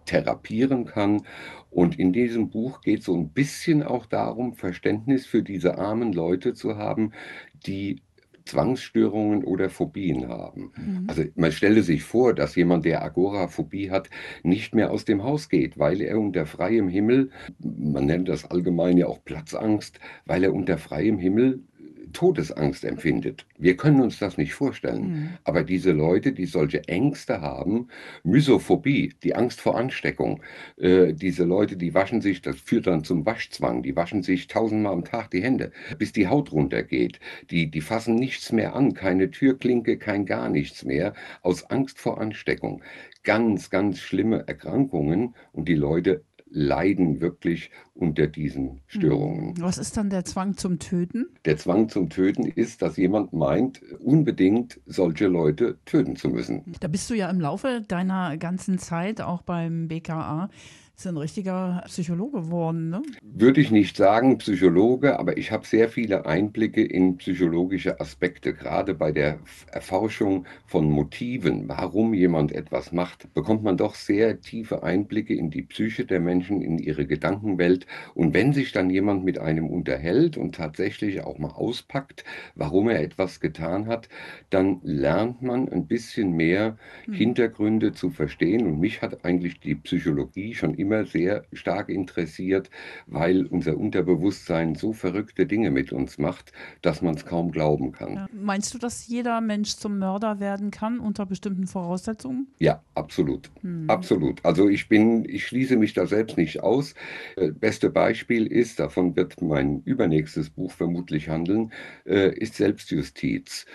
therapieren 0.05 0.85
kann. 0.85 1.23
Und 1.69 1.97
in 1.99 2.13
diesem 2.13 2.49
Buch 2.49 2.81
geht 2.81 2.99
es 2.99 3.05
so 3.05 3.15
ein 3.15 3.29
bisschen 3.29 3.83
auch 3.83 4.05
darum, 4.05 4.53
Verständnis 4.53 5.25
für 5.25 5.43
diese 5.43 5.77
armen 5.77 6.13
Leute 6.13 6.53
zu 6.53 6.77
haben, 6.77 7.13
die 7.65 8.01
Zwangsstörungen 8.45 9.43
oder 9.43 9.69
Phobien 9.69 10.27
haben. 10.27 10.71
Mhm. 10.75 11.05
Also 11.07 11.23
man 11.35 11.51
stelle 11.51 11.83
sich 11.83 12.03
vor, 12.03 12.33
dass 12.33 12.55
jemand, 12.55 12.85
der 12.85 13.03
Agoraphobie 13.03 13.89
hat, 13.89 14.09
nicht 14.43 14.75
mehr 14.75 14.91
aus 14.91 15.05
dem 15.05 15.23
Haus 15.23 15.49
geht, 15.49 15.77
weil 15.77 16.01
er 16.01 16.19
unter 16.19 16.45
freiem 16.45 16.87
Himmel, 16.87 17.29
man 17.59 18.05
nennt 18.05 18.29
das 18.29 18.49
allgemein 18.49 18.97
ja 18.97 19.07
auch 19.07 19.23
Platzangst, 19.23 19.99
weil 20.25 20.43
er 20.43 20.53
unter 20.53 20.77
freiem 20.77 21.17
Himmel 21.17 21.63
Todesangst 22.13 22.85
empfindet. 22.85 23.45
Wir 23.57 23.75
können 23.75 24.01
uns 24.01 24.19
das 24.19 24.37
nicht 24.37 24.53
vorstellen. 24.53 25.09
Mhm. 25.09 25.29
Aber 25.43 25.63
diese 25.63 25.91
Leute, 25.91 26.31
die 26.31 26.45
solche 26.45 26.87
Ängste 26.87 27.41
haben, 27.41 27.87
Mysophobie, 28.23 29.13
die 29.23 29.35
Angst 29.35 29.59
vor 29.59 29.77
Ansteckung, 29.77 30.41
äh, 30.77 31.13
diese 31.13 31.43
Leute, 31.43 31.75
die 31.75 31.93
waschen 31.93 32.21
sich, 32.21 32.41
das 32.41 32.57
führt 32.57 32.87
dann 32.87 33.03
zum 33.03 33.25
Waschzwang, 33.25 33.83
die 33.83 33.95
waschen 33.95 34.23
sich 34.23 34.47
tausendmal 34.47 34.93
am 34.93 35.05
Tag 35.05 35.31
die 35.31 35.43
Hände, 35.43 35.71
bis 35.97 36.13
die 36.13 36.27
Haut 36.27 36.51
runtergeht. 36.51 37.19
Die, 37.51 37.69
die 37.69 37.81
fassen 37.81 38.15
nichts 38.15 38.51
mehr 38.51 38.75
an, 38.75 38.93
keine 38.93 39.31
Türklinke, 39.31 39.97
kein 39.97 40.25
gar 40.25 40.49
nichts 40.49 40.85
mehr, 40.85 41.13
aus 41.41 41.69
Angst 41.69 41.99
vor 41.99 42.21
Ansteckung. 42.21 42.81
Ganz, 43.23 43.69
ganz 43.69 43.99
schlimme 43.99 44.47
Erkrankungen 44.47 45.35
und 45.53 45.67
die 45.67 45.75
Leute 45.75 46.23
leiden 46.53 47.19
wirklich 47.19 47.71
unter 47.95 48.27
diesen 48.27 48.81
Störungen. 48.87 49.55
Hm. 49.55 49.61
Was 49.61 49.77
ist 49.77 49.97
dann 49.97 50.09
der 50.09 50.23
Zwang 50.23 50.55
zum 50.55 50.79
Töten? 50.79 51.25
Der 51.45 51.57
Zwang 51.57 51.89
zum 51.89 52.09
Töten 52.09 52.45
ist, 52.45 52.81
dass 52.81 52.95
jemand 52.97 53.33
meint, 53.33 53.81
unbedingt 53.99 54.79
solche 54.85 55.27
Leute 55.27 55.79
töten 55.85 56.15
zu 56.15 56.29
müssen. 56.29 56.63
Da 56.79 56.87
bist 56.87 57.09
du 57.09 57.15
ja 57.15 57.29
im 57.29 57.41
Laufe 57.41 57.81
deiner 57.87 58.37
ganzen 58.37 58.77
Zeit 58.77 59.19
auch 59.19 59.41
beim 59.41 59.87
BKA 59.87 60.49
ist 60.95 61.07
ein 61.07 61.17
richtiger 61.17 61.83
Psychologe 61.87 62.41
geworden, 62.41 62.89
ne? 62.89 63.01
Würde 63.23 63.61
ich 63.61 63.71
nicht 63.71 63.97
sagen 63.97 64.37
Psychologe, 64.37 65.17
aber 65.17 65.37
ich 65.37 65.51
habe 65.51 65.65
sehr 65.65 65.89
viele 65.89 66.27
Einblicke 66.27 66.83
in 66.83 67.17
psychologische 67.17 67.99
Aspekte. 67.99 68.53
Gerade 68.53 68.93
bei 68.93 69.11
der 69.11 69.39
Erforschung 69.71 70.45
von 70.67 70.89
Motiven, 70.89 71.67
warum 71.67 72.13
jemand 72.13 72.51
etwas 72.51 72.91
macht, 72.91 73.33
bekommt 73.33 73.63
man 73.63 73.75
doch 73.75 73.95
sehr 73.95 74.39
tiefe 74.39 74.83
Einblicke 74.83 75.33
in 75.33 75.49
die 75.49 75.63
Psyche 75.63 76.05
der 76.05 76.19
Menschen, 76.19 76.61
in 76.61 76.77
ihre 76.77 77.07
Gedankenwelt. 77.07 77.87
Und 78.13 78.35
wenn 78.35 78.53
sich 78.53 78.71
dann 78.71 78.91
jemand 78.91 79.25
mit 79.25 79.39
einem 79.39 79.67
unterhält 79.67 80.37
und 80.37 80.53
tatsächlich 80.53 81.21
auch 81.23 81.39
mal 81.39 81.49
auspackt, 81.49 82.23
warum 82.53 82.87
er 82.89 83.01
etwas 83.01 83.39
getan 83.39 83.87
hat, 83.87 84.09
dann 84.51 84.79
lernt 84.83 85.41
man 85.41 85.67
ein 85.69 85.87
bisschen 85.87 86.33
mehr 86.33 86.77
hm. 87.05 87.13
Hintergründe 87.15 87.93
zu 87.93 88.11
verstehen. 88.11 88.67
Und 88.67 88.79
mich 88.79 89.01
hat 89.01 89.25
eigentlich 89.25 89.59
die 89.59 89.75
Psychologie 89.75 90.53
schon 90.53 90.75
immer 90.75 90.82
immer 90.83 91.05
sehr 91.05 91.45
stark 91.53 91.89
interessiert, 91.89 92.69
weil 93.07 93.45
unser 93.45 93.77
Unterbewusstsein 93.77 94.75
so 94.75 94.91
verrückte 94.91 95.45
Dinge 95.45 95.71
mit 95.71 95.93
uns 95.93 96.17
macht, 96.17 96.51
dass 96.81 97.01
man 97.01 97.15
es 97.15 97.25
kaum 97.25 97.51
glauben 97.51 97.93
kann. 97.93 98.13
Ja. 98.15 98.27
Meinst 98.33 98.73
du, 98.73 98.77
dass 98.77 99.07
jeder 99.07 99.39
Mensch 99.39 99.75
zum 99.77 99.97
Mörder 99.97 100.39
werden 100.41 100.71
kann 100.71 100.99
unter 100.99 101.25
bestimmten 101.25 101.67
Voraussetzungen? 101.67 102.47
Ja, 102.59 102.83
absolut. 102.95 103.49
Hm. 103.61 103.89
Absolut. 103.89 104.43
Also 104.43 104.67
ich 104.67 104.89
bin, 104.89 105.23
ich 105.27 105.47
schließe 105.47 105.77
mich 105.77 105.93
da 105.93 106.05
selbst 106.05 106.37
nicht 106.37 106.61
aus. 106.61 106.95
Äh, 107.37 107.51
beste 107.51 107.89
Beispiel 107.89 108.45
ist, 108.45 108.79
davon 108.79 109.15
wird 109.15 109.41
mein 109.41 109.81
übernächstes 109.83 110.49
Buch 110.49 110.71
vermutlich 110.71 111.29
handeln, 111.29 111.71
äh, 112.05 112.37
ist 112.37 112.55
Selbstjustiz. 112.55 113.65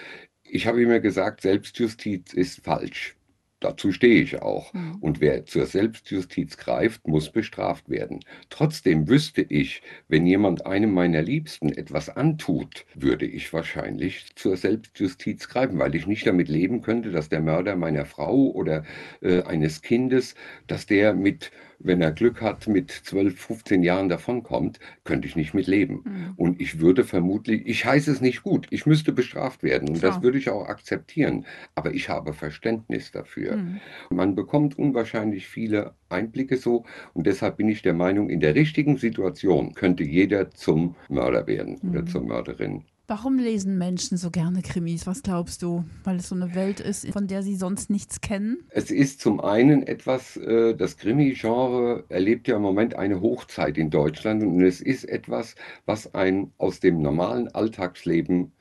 Ich 0.45 0.67
habe 0.67 0.83
immer 0.83 1.01
gesagt, 1.01 1.41
Selbstjustiz 1.41 2.33
ist 2.33 2.63
falsch. 2.63 3.18
Dazu 3.61 3.91
stehe 3.91 4.23
ich 4.23 4.41
auch. 4.41 4.73
Mhm. 4.73 4.97
Und 5.01 5.21
wer 5.21 5.45
zur 5.45 5.67
Selbstjustiz 5.67 6.57
greift, 6.57 7.09
muss 7.09 7.31
bestraft 7.31 7.89
werden. 7.89 8.21
Trotzdem 8.51 9.09
wüsste 9.09 9.43
ich, 9.43 9.83
wenn 10.07 10.27
jemand 10.27 10.65
einem 10.67 10.93
meiner 10.93 11.23
Liebsten 11.23 11.71
etwas 11.71 12.09
antut, 12.09 12.87
würde 12.95 13.27
ich 13.27 13.53
wahrscheinlich 13.53 14.35
zur 14.37 14.57
Selbstjustiz 14.57 15.49
greifen, 15.49 15.79
weil 15.79 15.95
ich 15.97 16.07
nicht 16.07 16.27
damit 16.27 16.49
leben 16.49 16.83
könnte, 16.83 17.11
dass 17.11 17.29
der 17.29 17.41
Mörder 17.41 17.75
meiner 17.75 18.05
Frau 18.05 18.51
oder 18.51 18.85
äh, 19.23 19.43
eines 19.43 19.83
Kindes, 19.83 20.37
dass 20.69 20.87
der 20.87 21.15
mit 21.15 21.51
wenn 21.79 22.01
er 22.01 22.13
Glück 22.13 22.43
hat, 22.43 22.67
mit 22.67 22.91
12, 22.91 23.39
15 23.39 23.83
Jahren 23.83 24.09
davonkommt, 24.09 24.81
könnte 25.05 25.29
ich 25.29 25.37
nicht 25.37 25.55
mit 25.55 25.67
leben. 25.67 26.03
Mhm. 26.05 26.35
Und 26.37 26.61
ich 26.61 26.81
würde 26.81 27.05
vermutlich, 27.05 27.67
ich 27.67 27.85
heiße 27.85 28.11
es 28.11 28.21
nicht 28.21 28.43
gut, 28.43 28.67
ich 28.71 28.87
müsste 28.87 29.13
bestraft 29.13 29.63
werden 29.63 29.89
und 29.89 29.99
Klar. 29.99 30.13
das 30.13 30.23
würde 30.23 30.39
ich 30.39 30.51
auch 30.51 30.67
akzeptieren. 30.67 31.47
Aber 31.75 31.95
ich 31.95 32.09
habe 32.09 32.33
Verständnis 32.33 33.13
dafür. 33.13 33.57
Mhm. 33.57 33.81
Man 34.11 34.35
bekommt 34.35 34.79
unwahrscheinlich 34.79 35.47
viele 35.47 35.95
Einblicke 36.09 36.57
so 36.57 36.85
und 37.15 37.27
deshalb 37.27 37.57
bin 37.57 37.69
ich 37.69 37.83
der 37.83 37.95
Meinung, 37.95 38.31
in 38.31 38.41
der 38.41 38.55
richtigen 38.55 38.97
Situation 38.97 39.75
könnte 39.75 40.03
jeder 40.03 40.51
zum 40.51 40.97
Mörder 41.09 41.47
werden 41.47 41.79
mhm. 41.83 41.91
oder 41.91 42.07
zur 42.07 42.23
Mörderin. 42.23 42.85
Warum 43.11 43.39
lesen 43.39 43.79
Menschen 43.79 44.19
so 44.19 44.31
gerne 44.31 44.61
Krimis? 44.61 45.07
Was 45.07 45.23
glaubst 45.23 45.63
du? 45.63 45.83
Weil 46.05 46.17
es 46.17 46.29
so 46.29 46.35
eine 46.35 46.55
Welt 46.55 46.79
ist, 46.79 47.09
von 47.11 47.27
der 47.27 47.43
sie 47.43 47.57
sonst 47.57 47.89
nichts 47.89 48.21
kennen? 48.21 48.59
Es 48.69 48.91
ist 48.91 49.23
zum 49.23 49.41
einen 49.41 49.83
etwas, 49.87 50.37
äh, 50.37 50.75
das 50.75 50.99
Krimi-Genre 50.99 52.05
erlebt 52.11 52.49
ja 52.49 52.57
im 52.57 52.63
Moment 52.63 52.97
eine 52.97 53.23
Hochzeit 53.23 53.79
in 53.79 53.89
Deutschland 53.89 54.43
und 54.43 54.61
es 54.61 54.83
ist 54.83 55.05
etwas, 55.05 55.55
was 55.87 56.15
einen 56.15 56.53
aus 56.59 56.81
dem 56.81 57.01
normalen 57.01 57.49
Alltagsleben 57.49 58.53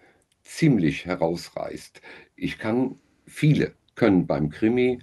ziemlich 0.43 1.05
herausreißt. 1.05 1.99
Ich 2.37 2.57
kann, 2.57 2.95
viele 3.25 3.73
können 3.95 4.27
beim 4.27 4.49
Krimi 4.49 4.99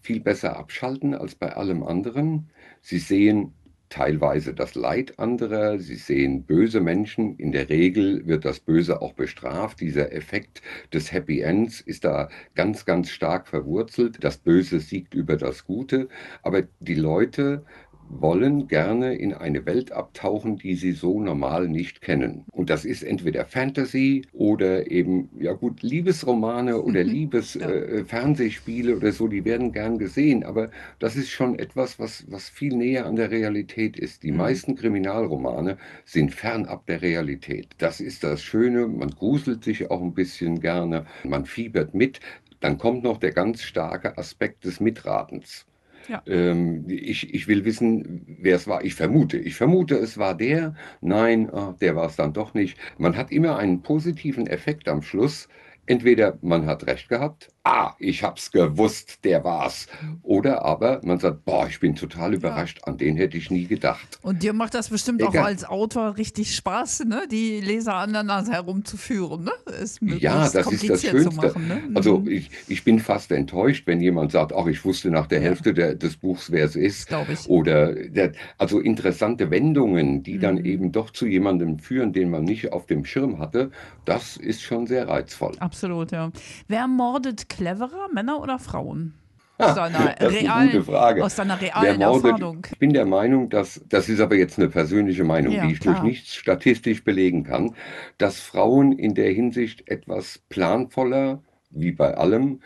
viel 0.00 0.20
besser 0.20 0.56
abschalten 0.56 1.12
als 1.12 1.34
bei 1.34 1.56
allem 1.56 1.82
anderen. 1.82 2.50
Sie 2.82 3.00
sehen 3.00 3.52
teilweise 3.88 4.54
das 4.54 4.74
Leid 4.74 5.18
anderer, 5.18 5.78
sie 5.78 5.96
sehen 5.96 6.44
böse 6.44 6.80
Menschen, 6.80 7.36
in 7.36 7.52
der 7.52 7.68
Regel 7.68 8.26
wird 8.26 8.44
das 8.44 8.60
Böse 8.60 9.00
auch 9.00 9.12
bestraft, 9.12 9.80
dieser 9.80 10.12
Effekt 10.12 10.62
des 10.92 11.12
Happy 11.12 11.40
Ends 11.40 11.80
ist 11.80 12.04
da 12.04 12.28
ganz, 12.54 12.84
ganz 12.84 13.10
stark 13.10 13.48
verwurzelt, 13.48 14.22
das 14.22 14.38
Böse 14.38 14.80
siegt 14.80 15.14
über 15.14 15.36
das 15.36 15.64
Gute, 15.64 16.08
aber 16.42 16.62
die 16.80 16.94
Leute 16.94 17.64
wollen 18.08 18.68
gerne 18.68 19.14
in 19.14 19.34
eine 19.34 19.66
Welt 19.66 19.92
abtauchen, 19.92 20.56
die 20.56 20.74
sie 20.74 20.92
so 20.92 21.20
normal 21.20 21.68
nicht 21.68 22.00
kennen. 22.00 22.44
Und 22.52 22.70
das 22.70 22.84
ist 22.84 23.02
entweder 23.02 23.44
Fantasy 23.44 24.22
oder 24.32 24.90
eben, 24.90 25.28
ja 25.38 25.52
gut, 25.52 25.82
Liebesromane 25.82 26.82
oder. 26.82 27.04
Liebesfernsehspiele 27.04 28.90
ja. 28.90 28.94
äh, 28.94 28.98
oder 28.98 29.12
so, 29.12 29.28
die 29.28 29.44
werden 29.44 29.72
gern 29.72 29.98
gesehen. 29.98 30.44
Aber 30.44 30.70
das 30.98 31.16
ist 31.16 31.30
schon 31.30 31.58
etwas, 31.58 31.98
was, 31.98 32.24
was 32.30 32.48
viel 32.48 32.74
näher 32.76 33.06
an 33.06 33.16
der 33.16 33.30
Realität 33.30 33.98
ist. 33.98 34.22
Die 34.22 34.32
mhm. 34.32 34.38
meisten 34.38 34.74
Kriminalromane 34.76 35.78
sind 36.04 36.34
fernab 36.34 36.86
der 36.86 37.02
Realität. 37.02 37.68
Das 37.78 38.00
ist 38.00 38.24
das 38.24 38.42
Schöne, 38.42 38.86
man 38.86 39.10
gruselt 39.10 39.64
sich 39.64 39.90
auch 39.90 40.02
ein 40.02 40.14
bisschen 40.14 40.60
gerne, 40.60 41.06
man 41.24 41.46
fiebert 41.46 41.94
mit. 41.94 42.20
Dann 42.60 42.78
kommt 42.78 43.04
noch 43.04 43.18
der 43.18 43.32
ganz 43.32 43.62
starke 43.62 44.16
Aspekt 44.18 44.64
des 44.64 44.80
Mitratens. 44.80 45.66
Ja. 46.08 46.22
Ähm, 46.26 46.84
ich, 46.88 47.34
ich 47.34 47.48
will 47.48 47.64
wissen, 47.64 48.24
wer 48.40 48.56
es 48.56 48.66
war. 48.66 48.84
Ich 48.84 48.94
vermute. 48.94 49.38
Ich 49.38 49.54
vermute, 49.56 49.96
es 49.96 50.18
war 50.18 50.36
der. 50.36 50.74
Nein, 51.00 51.50
oh, 51.50 51.74
der 51.80 51.96
war 51.96 52.06
es 52.06 52.16
dann 52.16 52.32
doch 52.32 52.54
nicht. 52.54 52.78
Man 52.98 53.16
hat 53.16 53.32
immer 53.32 53.56
einen 53.58 53.82
positiven 53.82 54.46
Effekt 54.46 54.88
am 54.88 55.02
Schluss. 55.02 55.48
Entweder 55.86 56.38
man 56.42 56.66
hat 56.66 56.86
recht 56.86 57.08
gehabt 57.08 57.50
ah, 57.66 57.96
ich 57.98 58.22
hab's 58.22 58.52
gewusst, 58.52 59.24
der 59.24 59.42
war's. 59.42 59.88
Oder 60.22 60.64
aber 60.64 61.00
man 61.02 61.18
sagt, 61.18 61.44
boah, 61.44 61.66
ich 61.66 61.80
bin 61.80 61.96
total 61.96 62.34
überrascht, 62.34 62.78
ja. 62.78 62.86
an 62.86 62.96
den 62.96 63.16
hätte 63.16 63.36
ich 63.36 63.50
nie 63.50 63.66
gedacht. 63.66 64.20
Und 64.22 64.42
dir 64.42 64.52
macht 64.52 64.74
das 64.74 64.88
bestimmt 64.88 65.20
Egal. 65.20 65.42
auch 65.42 65.46
als 65.46 65.64
Autor 65.64 66.16
richtig 66.16 66.54
Spaß, 66.54 67.04
ne? 67.06 67.26
die 67.30 67.60
Leser 67.60 67.94
an 67.94 68.12
der 68.12 68.22
Nase 68.22 68.52
herumzuführen. 68.52 69.44
Ne? 69.44 69.52
Es 69.82 69.98
ja, 70.00 70.48
das 70.48 70.70
ist 70.70 70.88
das 70.88 71.02
Schönste. 71.02 71.34
Machen, 71.34 71.66
ne? 71.66 71.82
Also 71.94 72.20
mhm. 72.20 72.28
ich, 72.28 72.50
ich 72.68 72.84
bin 72.84 73.00
fast 73.00 73.32
enttäuscht, 73.32 73.86
wenn 73.86 74.00
jemand 74.00 74.30
sagt, 74.30 74.52
ach, 74.54 74.66
ich 74.66 74.84
wusste 74.84 75.10
nach 75.10 75.26
der 75.26 75.40
Hälfte 75.40 75.74
der, 75.74 75.96
des 75.96 76.16
Buchs, 76.16 76.52
wer 76.52 76.64
es 76.64 76.76
ist. 76.76 77.08
Glaube 77.08 77.32
ich. 77.32 77.48
Oder 77.48 77.94
der, 77.94 78.32
also 78.58 78.78
interessante 78.78 79.50
Wendungen, 79.50 80.22
die 80.22 80.34
mhm. 80.34 80.40
dann 80.40 80.64
eben 80.64 80.92
doch 80.92 81.10
zu 81.10 81.26
jemandem 81.26 81.80
führen, 81.80 82.12
den 82.12 82.30
man 82.30 82.44
nicht 82.44 82.72
auf 82.72 82.86
dem 82.86 83.04
Schirm 83.04 83.40
hatte, 83.40 83.72
das 84.04 84.36
ist 84.36 84.62
schon 84.62 84.86
sehr 84.86 85.08
reizvoll. 85.08 85.52
Absolut, 85.58 86.12
ja. 86.12 86.30
Wer 86.68 86.86
mordet 86.86 87.48
cleverer, 87.56 88.08
Männer 88.12 88.40
oder 88.40 88.58
Frauen? 88.58 89.14
Aus 89.58 89.74
deiner 89.74 90.14
das 90.18 90.32
ist 90.32 90.42
realen, 90.42 90.50
eine 90.50 90.70
gute 90.70 90.84
Frage. 90.84 91.24
Aus 91.24 91.34
deiner 91.34 91.60
realen 91.60 92.00
Erfahrung. 92.00 92.66
Ich 92.70 92.78
bin 92.78 92.92
der 92.92 93.06
Meinung, 93.06 93.48
dass, 93.48 93.82
das 93.88 94.08
ist 94.08 94.20
aber 94.20 94.36
jetzt 94.36 94.58
eine 94.58 94.68
persönliche 94.68 95.24
Meinung, 95.24 95.54
ja, 95.54 95.66
die 95.66 95.72
ich 95.72 95.80
klar. 95.80 95.94
durch 95.94 96.06
nichts 96.06 96.34
statistisch 96.34 97.04
belegen 97.04 97.44
kann, 97.44 97.74
dass 98.18 98.38
Frauen 98.38 98.92
in 98.92 99.14
der 99.14 99.32
Hinsicht 99.32 99.88
etwas 99.88 100.40
planvoller, 100.50 101.42
wie 101.70 101.92
bei 101.92 102.14
allem, 102.14 102.60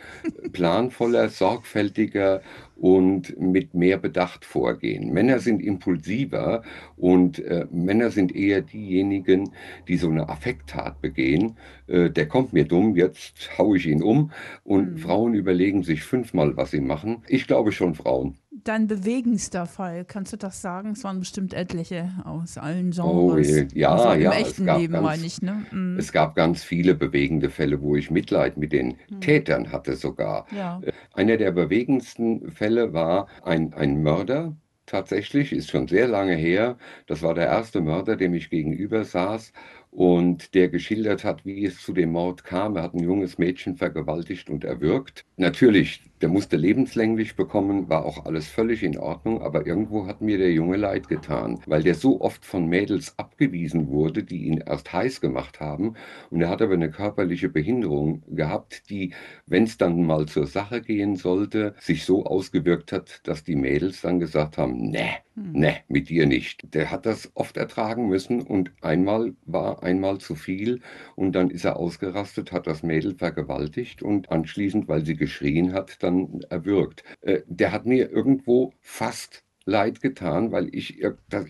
planvoller, 0.53 1.29
sorgfältiger 1.29 2.41
und 2.75 3.39
mit 3.39 3.73
mehr 3.73 3.97
Bedacht 3.97 4.45
vorgehen. 4.45 5.11
Männer 5.13 5.39
sind 5.39 5.61
impulsiver 5.61 6.63
und 6.97 7.39
äh, 7.39 7.67
Männer 7.71 8.09
sind 8.09 8.35
eher 8.35 8.61
diejenigen, 8.61 9.51
die 9.87 9.97
so 9.97 10.09
eine 10.09 10.29
Affekttat 10.29 11.01
begehen. 11.01 11.57
Äh, 11.87 12.09
der 12.09 12.27
kommt 12.27 12.53
mir 12.53 12.65
dumm, 12.65 12.95
jetzt 12.95 13.57
haue 13.57 13.77
ich 13.77 13.87
ihn 13.87 14.01
um. 14.01 14.31
Und 14.63 14.93
mhm. 14.93 14.97
Frauen 14.97 15.33
überlegen 15.33 15.83
sich 15.83 16.03
fünfmal, 16.03 16.57
was 16.57 16.71
sie 16.71 16.81
machen. 16.81 17.23
Ich 17.27 17.47
glaube 17.47 17.71
schon 17.71 17.95
Frauen 17.95 18.37
dein 18.63 18.87
bewegendster 18.87 19.65
Fall, 19.65 20.05
kannst 20.05 20.33
du 20.33 20.37
das 20.37 20.61
sagen? 20.61 20.91
Es 20.91 21.03
waren 21.03 21.19
bestimmt 21.19 21.53
etliche 21.53 22.09
aus 22.23 22.57
allen 22.57 22.93
oh 22.99 23.29
Genres. 23.35 23.65
Oh, 23.73 23.77
ja, 23.77 23.89
also 23.89 24.11
im 24.11 24.21
ja. 24.21 24.31
echten 24.33 24.65
Leben 24.65 24.93
ganz, 24.93 25.03
meine 25.03 25.25
ich. 25.25 25.41
Ne? 25.41 25.65
Mhm. 25.71 25.97
Es 25.97 26.11
gab 26.11 26.35
ganz 26.35 26.63
viele 26.63 26.95
bewegende 26.95 27.49
Fälle, 27.49 27.81
wo 27.81 27.95
ich 27.95 28.11
Mitleid 28.11 28.57
mit 28.57 28.71
den 28.71 28.97
mhm. 29.09 29.21
Tätern 29.21 29.71
hatte 29.71 29.95
sogar. 29.95 30.45
Ja. 30.55 30.81
Äh, 30.83 30.91
einer 31.13 31.37
der 31.37 31.51
bewegendsten 31.51 32.51
Fälle 32.51 32.93
war 32.93 33.27
ein, 33.43 33.73
ein 33.73 34.01
Mörder, 34.01 34.55
tatsächlich, 34.85 35.53
ist 35.53 35.69
schon 35.69 35.87
sehr 35.87 36.07
lange 36.07 36.35
her. 36.35 36.77
Das 37.07 37.21
war 37.23 37.33
der 37.33 37.47
erste 37.47 37.81
Mörder, 37.81 38.15
dem 38.15 38.33
ich 38.33 38.49
gegenüber 38.49 39.03
saß 39.03 39.53
und 39.89 40.53
der 40.53 40.69
geschildert 40.69 41.23
hat, 41.23 41.45
wie 41.45 41.65
es 41.65 41.81
zu 41.81 41.93
dem 41.93 42.11
Mord 42.11 42.43
kam. 42.43 42.75
Er 42.75 42.83
hat 42.83 42.93
ein 42.93 43.03
junges 43.03 43.37
Mädchen 43.37 43.75
vergewaltigt 43.75 44.49
und 44.49 44.63
erwürgt. 44.63 45.25
Natürlich, 45.37 46.03
der 46.21 46.29
musste 46.29 46.55
lebenslänglich 46.55 47.35
bekommen, 47.35 47.89
war 47.89 48.05
auch 48.05 48.25
alles 48.25 48.47
völlig 48.47 48.83
in 48.83 48.97
Ordnung, 48.97 49.41
aber 49.41 49.65
irgendwo 49.65 50.05
hat 50.07 50.21
mir 50.21 50.37
der 50.37 50.51
Junge 50.51 50.77
leid 50.77 51.07
getan, 51.07 51.61
weil 51.65 51.83
der 51.83 51.95
so 51.95 52.21
oft 52.21 52.45
von 52.45 52.67
Mädels 52.67 53.17
abgewiesen 53.17 53.89
wurde, 53.89 54.23
die 54.23 54.45
ihn 54.45 54.57
erst 54.59 54.93
heiß 54.93 55.21
gemacht 55.21 55.59
haben. 55.59 55.95
Und 56.29 56.41
er 56.41 56.49
hat 56.49 56.61
aber 56.61 56.73
eine 56.73 56.91
körperliche 56.91 57.49
Behinderung 57.49 58.23
gehabt, 58.27 58.89
die, 58.89 59.13
wenn 59.47 59.63
es 59.63 59.77
dann 59.77 60.05
mal 60.05 60.27
zur 60.27 60.45
Sache 60.47 60.81
gehen 60.81 61.15
sollte, 61.15 61.75
sich 61.79 62.05
so 62.05 62.25
ausgewirkt 62.25 62.91
hat, 62.91 63.21
dass 63.23 63.43
die 63.43 63.55
Mädels 63.55 64.01
dann 64.01 64.19
gesagt 64.19 64.57
haben, 64.57 64.91
ne, 64.91 65.09
ne, 65.35 65.77
mit 65.87 66.09
dir 66.09 66.25
nicht. 66.25 66.73
Der 66.73 66.91
hat 66.91 67.05
das 67.05 67.31
oft 67.35 67.57
ertragen 67.57 68.07
müssen 68.07 68.41
und 68.41 68.71
einmal 68.81 69.33
war 69.45 69.83
einmal 69.83 70.19
zu 70.19 70.35
viel 70.35 70.81
und 71.15 71.33
dann 71.33 71.49
ist 71.49 71.65
er 71.65 71.77
ausgerastet, 71.77 72.51
hat 72.51 72.67
das 72.67 72.83
Mädel 72.83 73.15
vergewaltigt 73.15 74.03
und 74.03 74.31
anschließend, 74.31 74.87
weil 74.87 75.05
sie 75.05 75.15
geschrien 75.15 75.73
hat, 75.73 76.03
dann 76.03 76.10
erwürgt. 76.49 77.03
Äh, 77.21 77.41
der 77.47 77.71
hat 77.71 77.85
mir 77.85 78.09
irgendwo 78.09 78.73
fast 78.81 79.43
leid 79.65 80.01
getan, 80.01 80.51
weil 80.51 80.73
ich, 80.73 81.03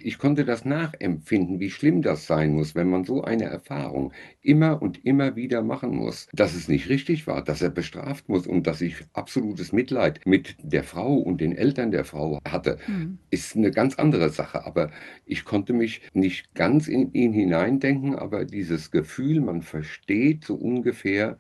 ich 0.03 0.17
konnte 0.17 0.45
das 0.45 0.65
nachempfinden, 0.65 1.59
wie 1.59 1.69
schlimm 1.69 2.01
das 2.01 2.27
sein 2.27 2.53
muss, 2.53 2.75
wenn 2.75 2.89
man 2.89 3.05
so 3.05 3.23
eine 3.23 3.45
Erfahrung 3.45 4.11
immer 4.41 4.81
und 4.81 5.05
immer 5.05 5.35
wieder 5.35 5.61
machen 5.61 5.95
muss. 5.95 6.27
Dass 6.33 6.53
es 6.53 6.67
nicht 6.67 6.89
richtig 6.89 7.27
war, 7.27 7.43
dass 7.43 7.61
er 7.61 7.69
bestraft 7.69 8.27
muss 8.27 8.47
und 8.47 8.67
dass 8.67 8.81
ich 8.81 8.95
absolutes 9.13 9.71
Mitleid 9.71 10.19
mit 10.25 10.55
der 10.61 10.83
Frau 10.83 11.15
und 11.15 11.39
den 11.39 11.55
Eltern 11.55 11.91
der 11.91 12.03
Frau 12.03 12.39
hatte, 12.47 12.77
mhm. 12.87 13.19
ist 13.29 13.55
eine 13.55 13.71
ganz 13.71 13.95
andere 13.95 14.29
Sache. 14.29 14.65
Aber 14.65 14.91
ich 15.25 15.45
konnte 15.45 15.73
mich 15.73 16.01
nicht 16.13 16.53
ganz 16.53 16.87
in 16.87 17.13
ihn 17.13 17.33
hineindenken, 17.33 18.15
aber 18.15 18.45
dieses 18.45 18.91
Gefühl, 18.91 19.39
man 19.39 19.61
versteht 19.61 20.43
so 20.43 20.55
ungefähr, 20.55 21.37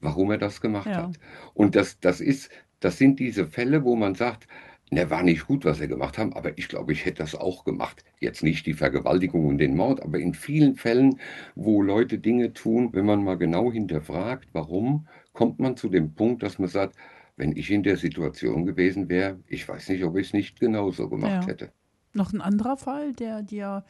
warum 0.00 0.30
er 0.30 0.38
das 0.38 0.60
gemacht 0.60 0.86
ja. 0.86 1.04
hat. 1.04 1.18
Und 1.54 1.74
das, 1.74 2.00
das 2.00 2.20
ist, 2.20 2.50
das 2.80 2.98
sind 2.98 3.18
diese 3.18 3.46
Fälle, 3.46 3.84
wo 3.84 3.96
man 3.96 4.14
sagt, 4.14 4.46
Ne, 4.90 5.10
war 5.10 5.22
nicht 5.22 5.46
gut, 5.46 5.66
was 5.66 5.80
er 5.80 5.88
gemacht 5.88 6.16
haben, 6.16 6.32
aber 6.32 6.56
ich 6.56 6.68
glaube, 6.68 6.92
ich 6.92 7.04
hätte 7.04 7.22
das 7.22 7.34
auch 7.34 7.64
gemacht. 7.64 8.04
Jetzt 8.20 8.42
nicht 8.42 8.64
die 8.64 8.72
Vergewaltigung 8.72 9.44
und 9.44 9.58
den 9.58 9.76
Mord, 9.76 10.02
aber 10.02 10.18
in 10.18 10.32
vielen 10.32 10.76
Fällen, 10.76 11.20
wo 11.54 11.82
Leute 11.82 12.18
Dinge 12.18 12.54
tun, 12.54 12.88
wenn 12.92 13.04
man 13.04 13.22
mal 13.22 13.36
genau 13.36 13.70
hinterfragt, 13.70 14.48
warum, 14.52 15.06
kommt 15.34 15.58
man 15.58 15.76
zu 15.76 15.90
dem 15.90 16.14
Punkt, 16.14 16.42
dass 16.42 16.58
man 16.58 16.68
sagt, 16.68 16.96
wenn 17.36 17.54
ich 17.54 17.70
in 17.70 17.82
der 17.82 17.98
Situation 17.98 18.64
gewesen 18.64 19.10
wäre, 19.10 19.38
ich 19.46 19.68
weiß 19.68 19.90
nicht, 19.90 20.04
ob 20.04 20.16
ich 20.16 20.28
es 20.28 20.32
nicht 20.32 20.58
genauso 20.58 21.10
gemacht 21.10 21.42
ja. 21.42 21.46
hätte. 21.46 21.70
Noch 22.14 22.32
ein 22.32 22.40
anderer 22.40 22.78
Fall, 22.78 23.12
der 23.12 23.42
dir 23.42 23.84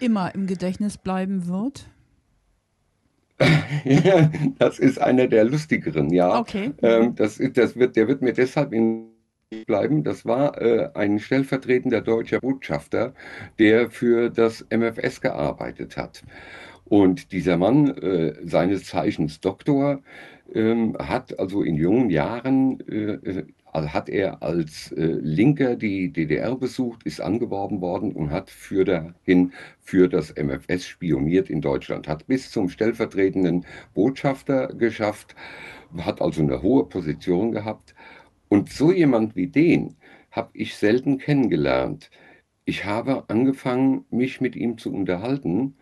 immer 0.00 0.34
im 0.34 0.46
Gedächtnis 0.46 0.98
bleiben 0.98 1.46
wird? 1.46 1.88
das 4.58 4.78
ist 4.78 5.00
einer 5.00 5.26
der 5.26 5.44
lustigeren, 5.44 6.10
ja. 6.10 6.38
Okay. 6.38 6.72
Ähm, 6.82 7.14
das, 7.14 7.40
das 7.54 7.76
wird, 7.76 7.96
der 7.96 8.08
wird 8.08 8.22
mir 8.22 8.32
deshalb 8.32 8.72
in 8.72 9.16
bleiben. 9.66 10.02
Das 10.02 10.26
war 10.26 10.60
äh, 10.60 10.90
ein 10.94 11.18
stellvertretender 11.18 12.00
deutscher 12.00 12.40
Botschafter, 12.40 13.14
der 13.58 13.90
für 13.90 14.30
das 14.30 14.66
MFS 14.70 15.20
gearbeitet 15.20 15.96
hat. 15.96 16.24
Und 16.84 17.32
dieser 17.32 17.56
Mann, 17.56 17.96
äh, 17.98 18.34
seines 18.44 18.84
Zeichens 18.84 19.40
Doktor, 19.40 20.02
ähm, 20.52 20.96
hat 20.98 21.38
also 21.38 21.62
in 21.62 21.76
jungen 21.76 22.10
Jahren 22.10 22.80
äh, 22.88 23.44
äh 23.84 23.88
hat 23.88 24.08
er 24.08 24.42
als 24.42 24.92
äh, 24.92 25.04
Linker 25.04 25.76
die 25.76 26.12
DDR 26.12 26.56
besucht, 26.56 27.02
ist 27.04 27.20
angeworben 27.20 27.80
worden 27.80 28.12
und 28.12 28.30
hat 28.30 28.50
für 28.50 28.84
dahin 28.84 29.52
für 29.80 30.08
das 30.08 30.34
MFS 30.36 30.86
spioniert 30.86 31.50
in 31.50 31.60
Deutschland, 31.60 32.08
hat 32.08 32.26
bis 32.26 32.50
zum 32.50 32.68
stellvertretenden 32.68 33.66
Botschafter 33.94 34.68
geschafft, 34.68 35.34
hat 35.98 36.20
also 36.20 36.42
eine 36.42 36.62
hohe 36.62 36.84
Position 36.86 37.52
gehabt. 37.52 37.94
Und 38.48 38.70
so 38.70 38.92
jemand 38.92 39.36
wie 39.36 39.48
den 39.48 39.96
habe 40.30 40.50
ich 40.52 40.76
selten 40.76 41.18
kennengelernt. 41.18 42.10
Ich 42.64 42.84
habe 42.84 43.24
angefangen, 43.28 44.04
mich 44.10 44.40
mit 44.40 44.56
ihm 44.56 44.78
zu 44.78 44.92
unterhalten 44.92 45.74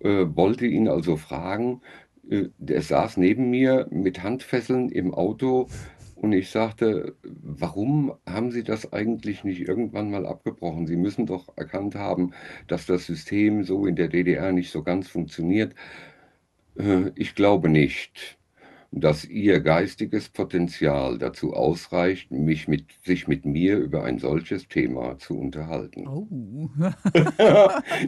äh, 0.00 0.26
wollte 0.34 0.66
ihn 0.66 0.88
also 0.88 1.16
fragen. 1.16 1.80
Äh, 2.30 2.48
der 2.58 2.82
saß 2.82 3.16
neben 3.16 3.50
mir 3.50 3.86
mit 3.90 4.22
Handfesseln 4.22 4.90
im 4.90 5.14
Auto 5.14 5.68
und 6.20 6.32
ich 6.32 6.50
sagte, 6.50 7.16
warum 7.22 8.12
haben 8.26 8.50
Sie 8.50 8.64
das 8.64 8.92
eigentlich 8.92 9.44
nicht 9.44 9.60
irgendwann 9.60 10.10
mal 10.10 10.26
abgebrochen? 10.26 10.86
Sie 10.86 10.96
müssen 10.96 11.26
doch 11.26 11.56
erkannt 11.56 11.94
haben, 11.94 12.32
dass 12.66 12.86
das 12.86 13.06
System 13.06 13.64
so 13.64 13.86
in 13.86 13.96
der 13.96 14.08
DDR 14.08 14.52
nicht 14.52 14.70
so 14.70 14.82
ganz 14.82 15.08
funktioniert. 15.08 15.74
Äh, 16.78 17.10
ich 17.14 17.34
glaube 17.34 17.68
nicht 17.68 18.37
dass 18.90 19.24
ihr 19.26 19.60
geistiges 19.60 20.30
Potenzial 20.30 21.18
dazu 21.18 21.52
ausreicht, 21.52 22.30
mich 22.30 22.68
mit, 22.68 22.86
sich 23.04 23.28
mit 23.28 23.44
mir 23.44 23.76
über 23.76 24.04
ein 24.04 24.18
solches 24.18 24.66
Thema 24.66 25.18
zu 25.18 25.38
unterhalten. 25.38 26.08
Oh. 26.08 26.26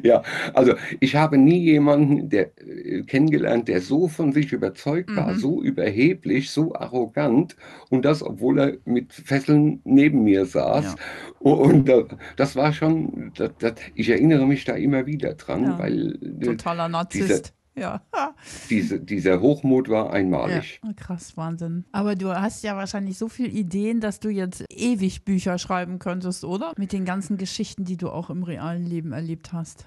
ja, 0.02 0.22
also 0.54 0.74
ich 1.00 1.16
habe 1.16 1.36
nie 1.36 1.58
jemanden 1.58 2.30
der, 2.30 2.50
äh, 2.58 3.02
kennengelernt, 3.02 3.68
der 3.68 3.82
so 3.82 4.08
von 4.08 4.32
sich 4.32 4.52
überzeugt 4.52 5.14
war, 5.14 5.34
mhm. 5.34 5.38
so 5.38 5.62
überheblich, 5.62 6.50
so 6.50 6.74
arrogant 6.74 7.56
und 7.90 8.06
das, 8.06 8.22
obwohl 8.22 8.58
er 8.58 8.76
mit 8.86 9.12
Fesseln 9.12 9.80
neben 9.84 10.24
mir 10.24 10.46
saß. 10.46 10.84
Ja. 10.84 10.94
Und, 11.40 11.90
und 11.90 12.16
das 12.36 12.56
war 12.56 12.72
schon, 12.72 13.32
das, 13.36 13.50
das, 13.58 13.74
ich 13.94 14.08
erinnere 14.08 14.46
mich 14.46 14.64
da 14.64 14.74
immer 14.74 15.04
wieder 15.06 15.34
dran, 15.34 15.64
ja. 15.64 15.78
weil 15.78 16.18
äh, 16.40 16.44
totaler 16.44 16.88
Narzisst. 16.88 17.54
Ja. 17.80 18.02
Diese, 18.68 19.00
dieser 19.00 19.40
Hochmut 19.40 19.88
war 19.88 20.12
einmalig. 20.12 20.80
Ja, 20.84 20.92
krass, 20.92 21.36
Wahnsinn. 21.38 21.86
Aber 21.92 22.14
du 22.14 22.28
hast 22.28 22.62
ja 22.62 22.76
wahrscheinlich 22.76 23.16
so 23.16 23.28
viele 23.28 23.48
Ideen, 23.48 24.00
dass 24.00 24.20
du 24.20 24.28
jetzt 24.28 24.64
ewig 24.70 25.24
Bücher 25.24 25.56
schreiben 25.56 25.98
könntest, 25.98 26.44
oder? 26.44 26.74
Mit 26.76 26.92
den 26.92 27.06
ganzen 27.06 27.38
Geschichten, 27.38 27.84
die 27.84 27.96
du 27.96 28.10
auch 28.10 28.28
im 28.28 28.42
realen 28.42 28.84
Leben 28.84 29.12
erlebt 29.12 29.54
hast. 29.54 29.86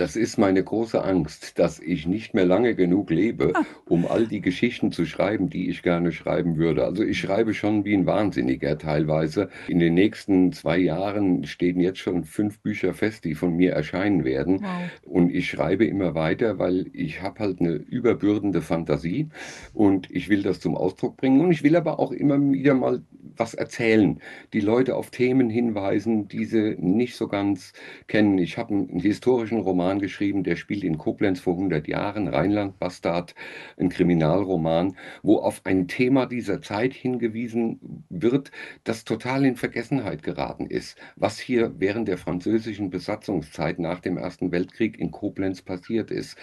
Das 0.00 0.16
ist 0.16 0.38
meine 0.38 0.64
große 0.64 1.04
Angst, 1.04 1.58
dass 1.58 1.78
ich 1.78 2.06
nicht 2.06 2.32
mehr 2.32 2.46
lange 2.46 2.74
genug 2.74 3.10
lebe, 3.10 3.52
ah. 3.54 3.66
um 3.84 4.06
all 4.06 4.26
die 4.26 4.40
Geschichten 4.40 4.92
zu 4.92 5.04
schreiben, 5.04 5.50
die 5.50 5.68
ich 5.68 5.82
gerne 5.82 6.10
schreiben 6.10 6.56
würde. 6.56 6.86
Also 6.86 7.04
ich 7.04 7.18
schreibe 7.18 7.52
schon 7.52 7.84
wie 7.84 7.92
ein 7.92 8.06
Wahnsinniger 8.06 8.78
teilweise. 8.78 9.50
In 9.68 9.78
den 9.78 9.92
nächsten 9.92 10.54
zwei 10.54 10.78
Jahren 10.78 11.44
stehen 11.44 11.80
jetzt 11.80 11.98
schon 11.98 12.24
fünf 12.24 12.60
Bücher 12.60 12.94
fest, 12.94 13.26
die 13.26 13.34
von 13.34 13.54
mir 13.54 13.72
erscheinen 13.72 14.24
werden. 14.24 14.62
Wow. 14.62 14.90
Und 15.02 15.34
ich 15.34 15.50
schreibe 15.50 15.84
immer 15.84 16.14
weiter, 16.14 16.58
weil 16.58 16.86
ich 16.94 17.20
habe 17.20 17.40
halt 17.40 17.60
eine 17.60 17.72
überbürdende 17.72 18.62
Fantasie 18.62 19.28
und 19.74 20.10
ich 20.10 20.30
will 20.30 20.42
das 20.42 20.60
zum 20.60 20.76
Ausdruck 20.76 21.18
bringen. 21.18 21.42
Und 21.42 21.52
ich 21.52 21.62
will 21.62 21.76
aber 21.76 22.00
auch 22.00 22.12
immer 22.12 22.40
wieder 22.40 22.72
mal 22.72 23.02
was 23.36 23.52
erzählen, 23.52 24.18
die 24.54 24.60
Leute 24.60 24.96
auf 24.96 25.10
Themen 25.10 25.50
hinweisen, 25.50 26.26
die 26.28 26.46
sie 26.46 26.76
nicht 26.78 27.16
so 27.16 27.28
ganz 27.28 27.74
kennen. 28.06 28.38
Ich 28.38 28.56
habe 28.56 28.72
einen 28.72 29.00
historischen 29.00 29.60
Roman 29.60 29.89
Roman 29.90 29.98
geschrieben, 30.00 30.44
der 30.44 30.54
spielt 30.54 30.84
in 30.84 30.98
Koblenz 30.98 31.40
vor 31.40 31.54
100 31.54 31.88
Jahren, 31.88 32.28
Rheinland 32.28 32.78
Bastard, 32.78 33.34
ein 33.76 33.88
Kriminalroman, 33.88 34.96
wo 35.24 35.38
auf 35.38 35.62
ein 35.64 35.88
Thema 35.88 36.26
dieser 36.26 36.62
Zeit 36.62 36.94
hingewiesen 36.94 38.04
wird, 38.08 38.52
das 38.84 39.04
total 39.04 39.44
in 39.44 39.56
Vergessenheit 39.56 40.22
geraten 40.22 40.66
ist, 40.66 40.96
was 41.16 41.40
hier 41.40 41.74
während 41.78 42.06
der 42.06 42.18
französischen 42.18 42.90
Besatzungszeit 42.90 43.80
nach 43.80 43.98
dem 43.98 44.16
Ersten 44.16 44.52
Weltkrieg 44.52 44.96
in 44.96 45.10
Koblenz 45.10 45.60
passiert 45.60 46.12
ist. 46.12 46.38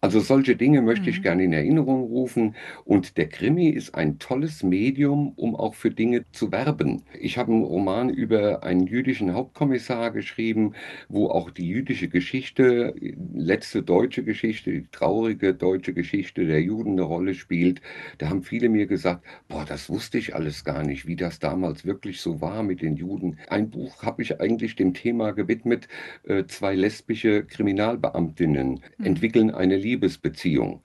Also 0.00 0.20
solche 0.20 0.56
Dinge 0.56 0.80
möchte 0.80 1.10
ich 1.10 1.18
mhm. 1.18 1.22
gerne 1.22 1.44
in 1.44 1.52
Erinnerung 1.52 2.04
rufen 2.04 2.54
und 2.86 3.18
der 3.18 3.28
Krimi 3.28 3.68
ist 3.68 3.94
ein 3.94 4.18
tolles 4.18 4.62
Medium, 4.62 5.34
um 5.36 5.54
auch 5.54 5.74
für 5.74 5.90
Dinge 5.90 6.24
zu 6.32 6.50
werben. 6.50 7.02
Ich 7.20 7.36
habe 7.36 7.52
einen 7.52 7.64
Roman 7.64 8.08
über 8.08 8.62
einen 8.62 8.86
jüdischen 8.86 9.34
Hauptkommissar 9.34 10.12
geschrieben, 10.12 10.72
wo 11.10 11.28
auch 11.28 11.50
die 11.50 11.68
jüdische 11.68 12.08
Geschichte 12.08 12.85
letzte 13.34 13.82
deutsche 13.82 14.24
Geschichte, 14.24 14.70
die 14.70 14.86
traurige 14.90 15.54
deutsche 15.54 15.92
Geschichte 15.92 16.46
der 16.46 16.62
Juden 16.62 16.92
eine 16.92 17.02
Rolle 17.02 17.34
spielt. 17.34 17.80
Da 18.18 18.28
haben 18.28 18.42
viele 18.42 18.68
mir 18.68 18.86
gesagt, 18.86 19.24
boah, 19.48 19.64
das 19.64 19.88
wusste 19.88 20.18
ich 20.18 20.34
alles 20.34 20.64
gar 20.64 20.82
nicht, 20.82 21.06
wie 21.06 21.16
das 21.16 21.38
damals 21.38 21.84
wirklich 21.84 22.20
so 22.20 22.40
war 22.40 22.62
mit 22.62 22.82
den 22.82 22.96
Juden. 22.96 23.38
Ein 23.48 23.70
Buch 23.70 24.02
habe 24.02 24.22
ich 24.22 24.40
eigentlich 24.40 24.76
dem 24.76 24.94
Thema 24.94 25.32
gewidmet, 25.32 25.88
äh, 26.24 26.44
zwei 26.46 26.74
lesbische 26.74 27.44
Kriminalbeamtinnen 27.44 28.80
hm. 28.96 29.04
entwickeln 29.04 29.50
eine 29.50 29.76
Liebesbeziehung 29.76 30.82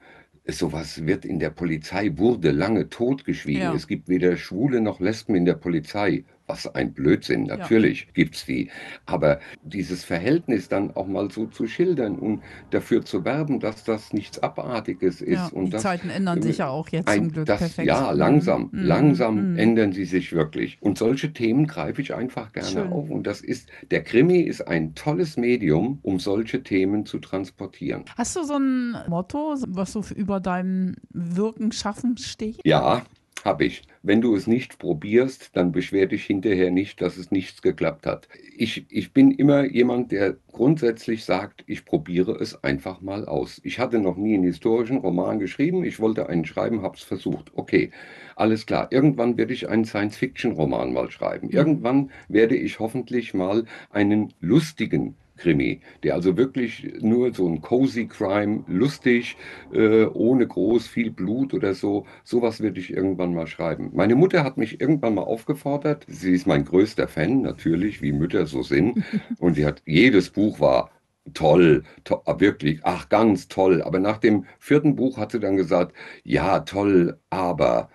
sowas 0.47 1.05
wird 1.05 1.23
in 1.23 1.39
der 1.39 1.51
Polizei, 1.51 2.11
wurde 2.17 2.51
lange 2.51 2.89
totgeschwiegen. 2.89 3.61
Ja. 3.61 3.73
Es 3.73 3.87
gibt 3.87 4.09
weder 4.09 4.37
Schwule 4.37 4.81
noch 4.81 4.99
Lesben 4.99 5.35
in 5.35 5.45
der 5.45 5.53
Polizei 5.53 6.25
was 6.51 6.67
ein 6.75 6.93
Blödsinn, 6.93 7.43
natürlich 7.43 8.01
ja. 8.01 8.07
gibt 8.13 8.35
es 8.35 8.45
die. 8.45 8.69
Aber 9.05 9.39
dieses 9.63 10.03
Verhältnis 10.03 10.67
dann 10.67 10.91
auch 10.95 11.07
mal 11.07 11.31
so 11.31 11.45
zu 11.45 11.65
schildern 11.65 12.19
und 12.19 12.41
dafür 12.71 13.05
zu 13.05 13.23
werben, 13.23 13.59
dass 13.59 13.83
das 13.85 14.11
nichts 14.11 14.39
Abartiges 14.39 15.21
ist. 15.21 15.33
Ja, 15.33 15.47
und 15.47 15.67
die 15.67 15.71
das, 15.71 15.83
Zeiten 15.83 16.09
ändern 16.09 16.41
sich 16.41 16.57
ja 16.57 16.67
auch 16.67 16.89
jetzt 16.89 17.07
ein, 17.07 17.19
zum 17.19 17.31
Glück 17.31 17.45
das, 17.45 17.59
perfekt. 17.59 17.87
Ja, 17.87 18.11
langsam, 18.11 18.69
mhm. 18.71 18.83
langsam 18.83 19.51
mhm. 19.51 19.57
ändern 19.57 19.93
sie 19.93 20.05
sich 20.05 20.33
wirklich. 20.33 20.77
Und 20.81 20.97
solche 20.97 21.31
Themen 21.31 21.67
greife 21.67 22.01
ich 22.01 22.13
einfach 22.13 22.51
gerne 22.51 22.67
Schön. 22.67 22.91
auf. 22.91 23.09
Und 23.09 23.25
das 23.25 23.39
ist, 23.41 23.69
der 23.89 24.03
Krimi 24.03 24.41
ist 24.41 24.67
ein 24.67 24.93
tolles 24.93 25.37
Medium, 25.37 25.99
um 26.01 26.19
solche 26.19 26.63
Themen 26.63 27.05
zu 27.05 27.19
transportieren. 27.19 28.03
Hast 28.17 28.35
du 28.35 28.43
so 28.43 28.57
ein 28.57 28.97
Motto, 29.07 29.55
was 29.67 29.93
so 29.93 30.03
über 30.13 30.41
deinem 30.41 30.95
Wirken, 31.11 31.71
Schaffen 31.71 32.17
steht? 32.17 32.59
Ja, 32.65 33.03
habe 33.45 33.65
ich. 33.65 33.83
Wenn 34.03 34.21
du 34.21 34.35
es 34.35 34.47
nicht 34.47 34.79
probierst, 34.79 35.55
dann 35.55 35.71
beschwer 35.71 36.07
dich 36.07 36.25
hinterher 36.25 36.71
nicht, 36.71 37.01
dass 37.01 37.17
es 37.17 37.31
nichts 37.31 37.61
geklappt 37.61 38.05
hat. 38.05 38.27
Ich, 38.57 38.85
ich 38.89 39.13
bin 39.13 39.31
immer 39.31 39.63
jemand, 39.63 40.11
der 40.11 40.37
grundsätzlich 40.51 41.23
sagt, 41.23 41.63
ich 41.67 41.85
probiere 41.85 42.33
es 42.33 42.63
einfach 42.63 43.01
mal 43.01 43.25
aus. 43.25 43.61
Ich 43.63 43.79
hatte 43.79 43.99
noch 43.99 44.17
nie 44.17 44.33
einen 44.33 44.43
historischen 44.43 44.97
Roman 44.97 45.39
geschrieben, 45.39 45.83
ich 45.83 45.99
wollte 45.99 46.29
einen 46.29 46.45
schreiben, 46.45 46.81
habe 46.81 46.97
es 46.97 47.03
versucht. 47.03 47.51
Okay, 47.55 47.91
alles 48.35 48.65
klar. 48.65 48.87
Irgendwann 48.91 49.37
werde 49.37 49.53
ich 49.53 49.69
einen 49.69 49.85
Science-Fiction-Roman 49.85 50.93
mal 50.93 51.11
schreiben. 51.11 51.49
Irgendwann 51.49 52.11
werde 52.27 52.55
ich 52.55 52.79
hoffentlich 52.79 53.33
mal 53.33 53.65
einen 53.91 54.33
lustigen 54.39 55.15
Krimi, 55.41 55.81
der 56.03 56.13
also 56.13 56.37
wirklich 56.37 56.87
nur 57.01 57.33
so 57.33 57.47
ein 57.47 57.61
cozy 57.61 58.07
Crime, 58.07 58.63
lustig, 58.67 59.37
äh, 59.73 60.05
ohne 60.05 60.47
groß 60.47 60.87
viel 60.87 61.11
Blut 61.11 61.53
oder 61.53 61.73
so, 61.73 62.05
sowas 62.23 62.61
würde 62.61 62.79
ich 62.79 62.93
irgendwann 62.93 63.33
mal 63.33 63.47
schreiben. 63.47 63.89
Meine 63.93 64.15
Mutter 64.15 64.43
hat 64.43 64.57
mich 64.57 64.79
irgendwann 64.79 65.15
mal 65.15 65.23
aufgefordert, 65.23 66.05
sie 66.07 66.33
ist 66.33 66.45
mein 66.47 66.65
größter 66.65 67.07
Fan, 67.07 67.41
natürlich, 67.41 68.01
wie 68.01 68.11
Mütter 68.11 68.45
so 68.45 68.61
sind, 68.61 69.03
und 69.39 69.55
sie 69.55 69.65
hat, 69.65 69.81
jedes 69.85 70.29
Buch 70.29 70.59
war 70.59 70.91
toll, 71.33 71.83
to 72.03 72.23
wirklich, 72.37 72.81
ach 72.83 73.09
ganz 73.09 73.47
toll, 73.47 73.81
aber 73.81 73.99
nach 73.99 74.17
dem 74.17 74.45
vierten 74.59 74.95
Buch 74.95 75.17
hat 75.17 75.31
sie 75.31 75.39
dann 75.39 75.57
gesagt, 75.57 75.95
ja 76.23 76.59
toll, 76.61 77.19
aber 77.29 77.89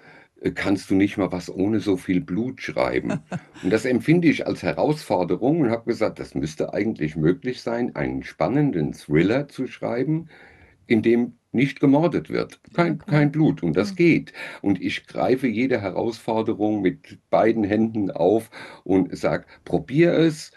kannst 0.52 0.90
du 0.90 0.94
nicht 0.94 1.16
mal 1.16 1.32
was 1.32 1.54
ohne 1.54 1.80
so 1.80 1.96
viel 1.96 2.20
Blut 2.20 2.60
schreiben? 2.60 3.20
Und 3.62 3.70
das 3.70 3.84
empfinde 3.84 4.28
ich 4.28 4.46
als 4.46 4.62
Herausforderung 4.62 5.60
und 5.60 5.70
habe 5.70 5.90
gesagt, 5.90 6.18
das 6.18 6.34
müsste 6.34 6.74
eigentlich 6.74 7.16
möglich 7.16 7.62
sein, 7.62 7.96
einen 7.96 8.22
spannenden 8.22 8.92
Thriller 8.92 9.48
zu 9.48 9.66
schreiben, 9.66 10.28
in 10.86 11.02
dem 11.02 11.34
nicht 11.52 11.80
gemordet 11.80 12.30
wird. 12.30 12.60
Kein, 12.74 12.98
kein 12.98 13.32
Blut. 13.32 13.62
Und 13.62 13.76
das 13.76 13.96
geht. 13.96 14.32
Und 14.62 14.80
ich 14.80 15.06
greife 15.06 15.48
jede 15.48 15.80
Herausforderung 15.80 16.82
mit 16.82 17.18
beiden 17.30 17.64
Händen 17.64 18.10
auf 18.10 18.50
und 18.84 19.16
sage, 19.16 19.46
probier 19.64 20.12
es. 20.12 20.52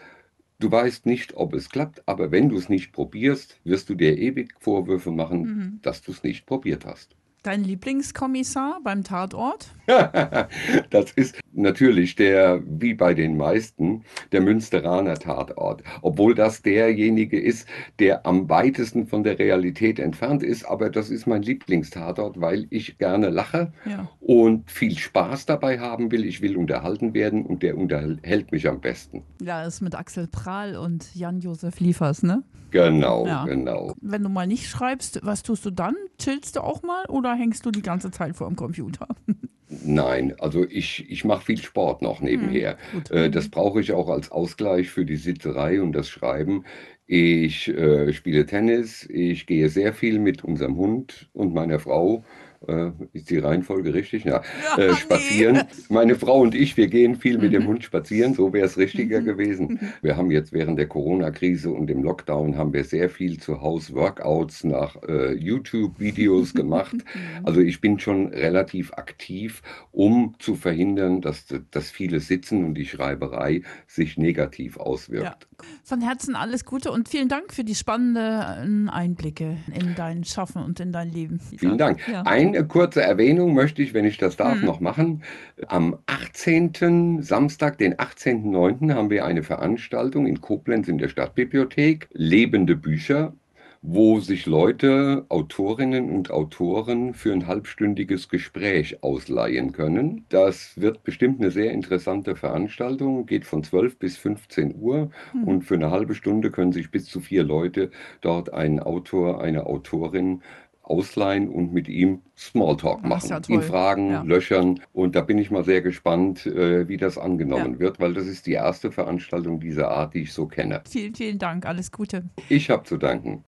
Du 0.58 0.70
weißt 0.70 1.06
nicht, 1.06 1.34
ob 1.38 1.54
es 1.54 1.70
klappt, 1.70 2.06
aber 2.06 2.30
wenn 2.30 2.50
du 2.50 2.58
es 2.58 2.68
nicht 2.68 2.92
probierst, 2.92 3.58
wirst 3.64 3.88
du 3.88 3.94
dir 3.94 4.18
ewig 4.18 4.52
Vorwürfe 4.60 5.10
machen, 5.10 5.40
mhm. 5.40 5.78
dass 5.80 6.02
du 6.02 6.12
es 6.12 6.22
nicht 6.22 6.44
probiert 6.44 6.84
hast. 6.84 7.16
Dein 7.42 7.64
Lieblingskommissar 7.64 8.80
beim 8.84 9.02
Tatort? 9.02 9.68
das 10.90 11.10
ist 11.12 11.40
natürlich 11.54 12.14
der, 12.14 12.62
wie 12.66 12.92
bei 12.92 13.14
den 13.14 13.38
meisten, 13.38 14.04
der 14.30 14.42
Münsteraner 14.42 15.14
Tatort. 15.14 15.82
Obwohl 16.02 16.34
das 16.34 16.60
derjenige 16.60 17.40
ist, 17.40 17.66
der 17.98 18.26
am 18.26 18.50
weitesten 18.50 19.06
von 19.06 19.24
der 19.24 19.38
Realität 19.38 19.98
entfernt 19.98 20.42
ist. 20.42 20.66
Aber 20.66 20.90
das 20.90 21.08
ist 21.08 21.26
mein 21.26 21.40
Lieblingstatort, 21.40 22.38
weil 22.38 22.66
ich 22.68 22.98
gerne 22.98 23.30
lache 23.30 23.72
ja. 23.86 24.06
und 24.20 24.70
viel 24.70 24.98
Spaß 24.98 25.46
dabei 25.46 25.80
haben 25.80 26.12
will. 26.12 26.26
Ich 26.26 26.42
will 26.42 26.58
unterhalten 26.58 27.14
werden 27.14 27.46
und 27.46 27.62
der 27.62 27.78
unterhält 27.78 28.52
mich 28.52 28.68
am 28.68 28.82
besten. 28.82 29.22
Ja, 29.40 29.64
ist 29.64 29.80
mit 29.80 29.94
Axel 29.94 30.26
Prahl 30.26 30.76
und 30.76 31.14
Jan-Josef 31.14 31.80
Liefers, 31.80 32.22
ne? 32.22 32.42
Genau, 32.70 33.26
ja. 33.26 33.44
genau. 33.44 33.94
Wenn 34.00 34.22
du 34.22 34.28
mal 34.28 34.46
nicht 34.46 34.68
schreibst, 34.68 35.20
was 35.22 35.42
tust 35.42 35.64
du 35.64 35.70
dann? 35.70 35.94
Chillst 36.18 36.56
du 36.56 36.60
auch 36.60 36.82
mal 36.82 37.04
oder 37.06 37.34
hängst 37.34 37.64
du 37.66 37.70
die 37.70 37.82
ganze 37.82 38.10
Zeit 38.10 38.36
vor 38.36 38.48
dem 38.48 38.56
Computer? 38.56 39.08
Nein, 39.84 40.34
also 40.40 40.66
ich, 40.68 41.08
ich 41.10 41.24
mache 41.24 41.44
viel 41.44 41.58
Sport 41.58 42.02
noch 42.02 42.20
nebenher. 42.20 42.76
Hm, 42.90 43.02
äh, 43.10 43.30
das 43.30 43.48
brauche 43.48 43.80
ich 43.80 43.92
auch 43.92 44.08
als 44.08 44.30
Ausgleich 44.30 44.90
für 44.90 45.04
die 45.04 45.16
Sitzerei 45.16 45.80
und 45.80 45.92
das 45.92 46.08
Schreiben. 46.08 46.64
Ich 47.06 47.68
äh, 47.68 48.12
spiele 48.12 48.46
Tennis, 48.46 49.08
ich 49.08 49.46
gehe 49.46 49.68
sehr 49.68 49.92
viel 49.92 50.18
mit 50.18 50.44
unserem 50.44 50.76
Hund 50.76 51.28
und 51.32 51.54
meiner 51.54 51.78
Frau 51.78 52.24
äh, 52.66 52.90
ist 53.12 53.30
die 53.30 53.38
Reihenfolge 53.38 53.94
richtig? 53.94 54.24
Ja. 54.24 54.42
ja 54.76 54.82
äh, 54.82 54.94
spazieren. 54.94 55.56
Nee. 55.56 55.84
Meine 55.88 56.14
Frau 56.14 56.40
und 56.40 56.54
ich, 56.54 56.76
wir 56.76 56.88
gehen 56.88 57.16
viel 57.16 57.38
mit 57.38 57.52
dem 57.52 57.62
mhm. 57.62 57.68
Hund 57.68 57.84
spazieren, 57.84 58.34
so 58.34 58.52
wäre 58.52 58.66
es 58.66 58.76
richtiger 58.76 59.20
mhm. 59.20 59.24
gewesen. 59.24 59.92
Wir 60.02 60.16
haben 60.16 60.30
jetzt 60.30 60.52
während 60.52 60.78
der 60.78 60.86
Corona-Krise 60.86 61.70
und 61.70 61.86
dem 61.86 62.02
Lockdown 62.02 62.56
haben 62.56 62.72
wir 62.72 62.84
sehr 62.84 63.08
viel 63.08 63.38
zu 63.40 63.60
Hause 63.60 63.94
Workouts 63.94 64.64
nach 64.64 64.96
äh, 65.08 65.32
YouTube-Videos 65.32 66.54
gemacht. 66.54 66.94
Mhm. 66.94 67.46
Also 67.46 67.60
ich 67.60 67.80
bin 67.80 67.98
schon 67.98 68.28
relativ 68.28 68.92
aktiv, 68.92 69.62
um 69.90 70.34
zu 70.38 70.54
verhindern, 70.54 71.20
dass 71.20 71.46
das 71.70 71.90
viele 71.90 72.20
Sitzen 72.20 72.64
und 72.64 72.74
die 72.74 72.86
Schreiberei 72.86 73.62
sich 73.86 74.18
negativ 74.18 74.76
auswirkt. 74.76 75.24
Ja. 75.24 75.66
Von 75.82 76.00
Herzen 76.00 76.36
alles 76.36 76.64
Gute 76.64 76.90
und 76.90 77.08
vielen 77.08 77.28
Dank 77.28 77.52
für 77.52 77.64
die 77.64 77.74
spannenden 77.74 78.88
Einblicke 78.88 79.58
in 79.74 79.94
dein 79.94 80.24
Schaffen 80.24 80.62
und 80.62 80.80
in 80.80 80.92
dein 80.92 81.10
Leben. 81.10 81.40
Vielen 81.58 81.78
Dank. 81.78 82.06
Ja. 82.08 82.22
Ein 82.22 82.49
eine 82.56 82.66
kurze 82.66 83.02
Erwähnung 83.02 83.54
möchte 83.54 83.82
ich, 83.82 83.94
wenn 83.94 84.04
ich 84.04 84.18
das 84.18 84.36
darf, 84.36 84.60
mhm. 84.60 84.66
noch 84.66 84.80
machen. 84.80 85.22
Am 85.66 85.98
18. 86.06 87.22
Samstag, 87.22 87.78
den 87.78 87.94
18.09. 87.94 88.94
haben 88.94 89.10
wir 89.10 89.24
eine 89.24 89.42
Veranstaltung 89.42 90.26
in 90.26 90.40
Koblenz 90.40 90.88
in 90.88 90.98
der 90.98 91.08
Stadtbibliothek, 91.08 92.08
Lebende 92.12 92.76
Bücher, 92.76 93.34
wo 93.82 94.20
sich 94.20 94.44
Leute, 94.44 95.24
Autorinnen 95.30 96.10
und 96.10 96.30
Autoren 96.30 97.14
für 97.14 97.32
ein 97.32 97.46
halbstündiges 97.46 98.28
Gespräch 98.28 99.02
ausleihen 99.02 99.72
können. 99.72 100.26
Das 100.28 100.78
wird 100.78 101.02
bestimmt 101.02 101.40
eine 101.40 101.50
sehr 101.50 101.72
interessante 101.72 102.36
Veranstaltung, 102.36 103.24
geht 103.24 103.46
von 103.46 103.64
12 103.64 103.98
bis 103.98 104.18
15 104.18 104.74
Uhr 104.78 105.10
mhm. 105.32 105.44
und 105.44 105.62
für 105.62 105.74
eine 105.74 105.90
halbe 105.90 106.14
Stunde 106.14 106.50
können 106.50 106.72
sich 106.72 106.90
bis 106.90 107.06
zu 107.06 107.20
vier 107.20 107.42
Leute 107.42 107.90
dort 108.20 108.52
einen 108.52 108.80
Autor, 108.80 109.42
eine 109.42 109.64
Autorin 109.64 110.42
ausleihen 110.90 111.48
und 111.48 111.72
mit 111.72 111.88
ihm 111.88 112.22
Smalltalk 112.36 113.04
machen, 113.04 113.30
ja 113.30 113.40
ihn 113.48 113.62
fragen, 113.62 114.10
ja. 114.10 114.22
löchern. 114.22 114.80
Und 114.92 115.14
da 115.14 115.20
bin 115.20 115.38
ich 115.38 115.50
mal 115.50 115.64
sehr 115.64 115.82
gespannt, 115.82 116.46
äh, 116.46 116.88
wie 116.88 116.96
das 116.96 117.16
angenommen 117.16 117.74
ja. 117.74 117.78
wird, 117.78 118.00
weil 118.00 118.12
das 118.12 118.26
ist 118.26 118.46
die 118.46 118.52
erste 118.52 118.90
Veranstaltung 118.90 119.60
dieser 119.60 119.90
Art, 119.90 120.14
die 120.14 120.22
ich 120.22 120.32
so 120.32 120.46
kenne. 120.46 120.82
Vielen, 120.88 121.14
vielen 121.14 121.38
Dank. 121.38 121.64
Alles 121.64 121.92
Gute. 121.92 122.24
Ich 122.48 122.70
habe 122.70 122.82
zu 122.84 122.96
danken. 122.96 123.44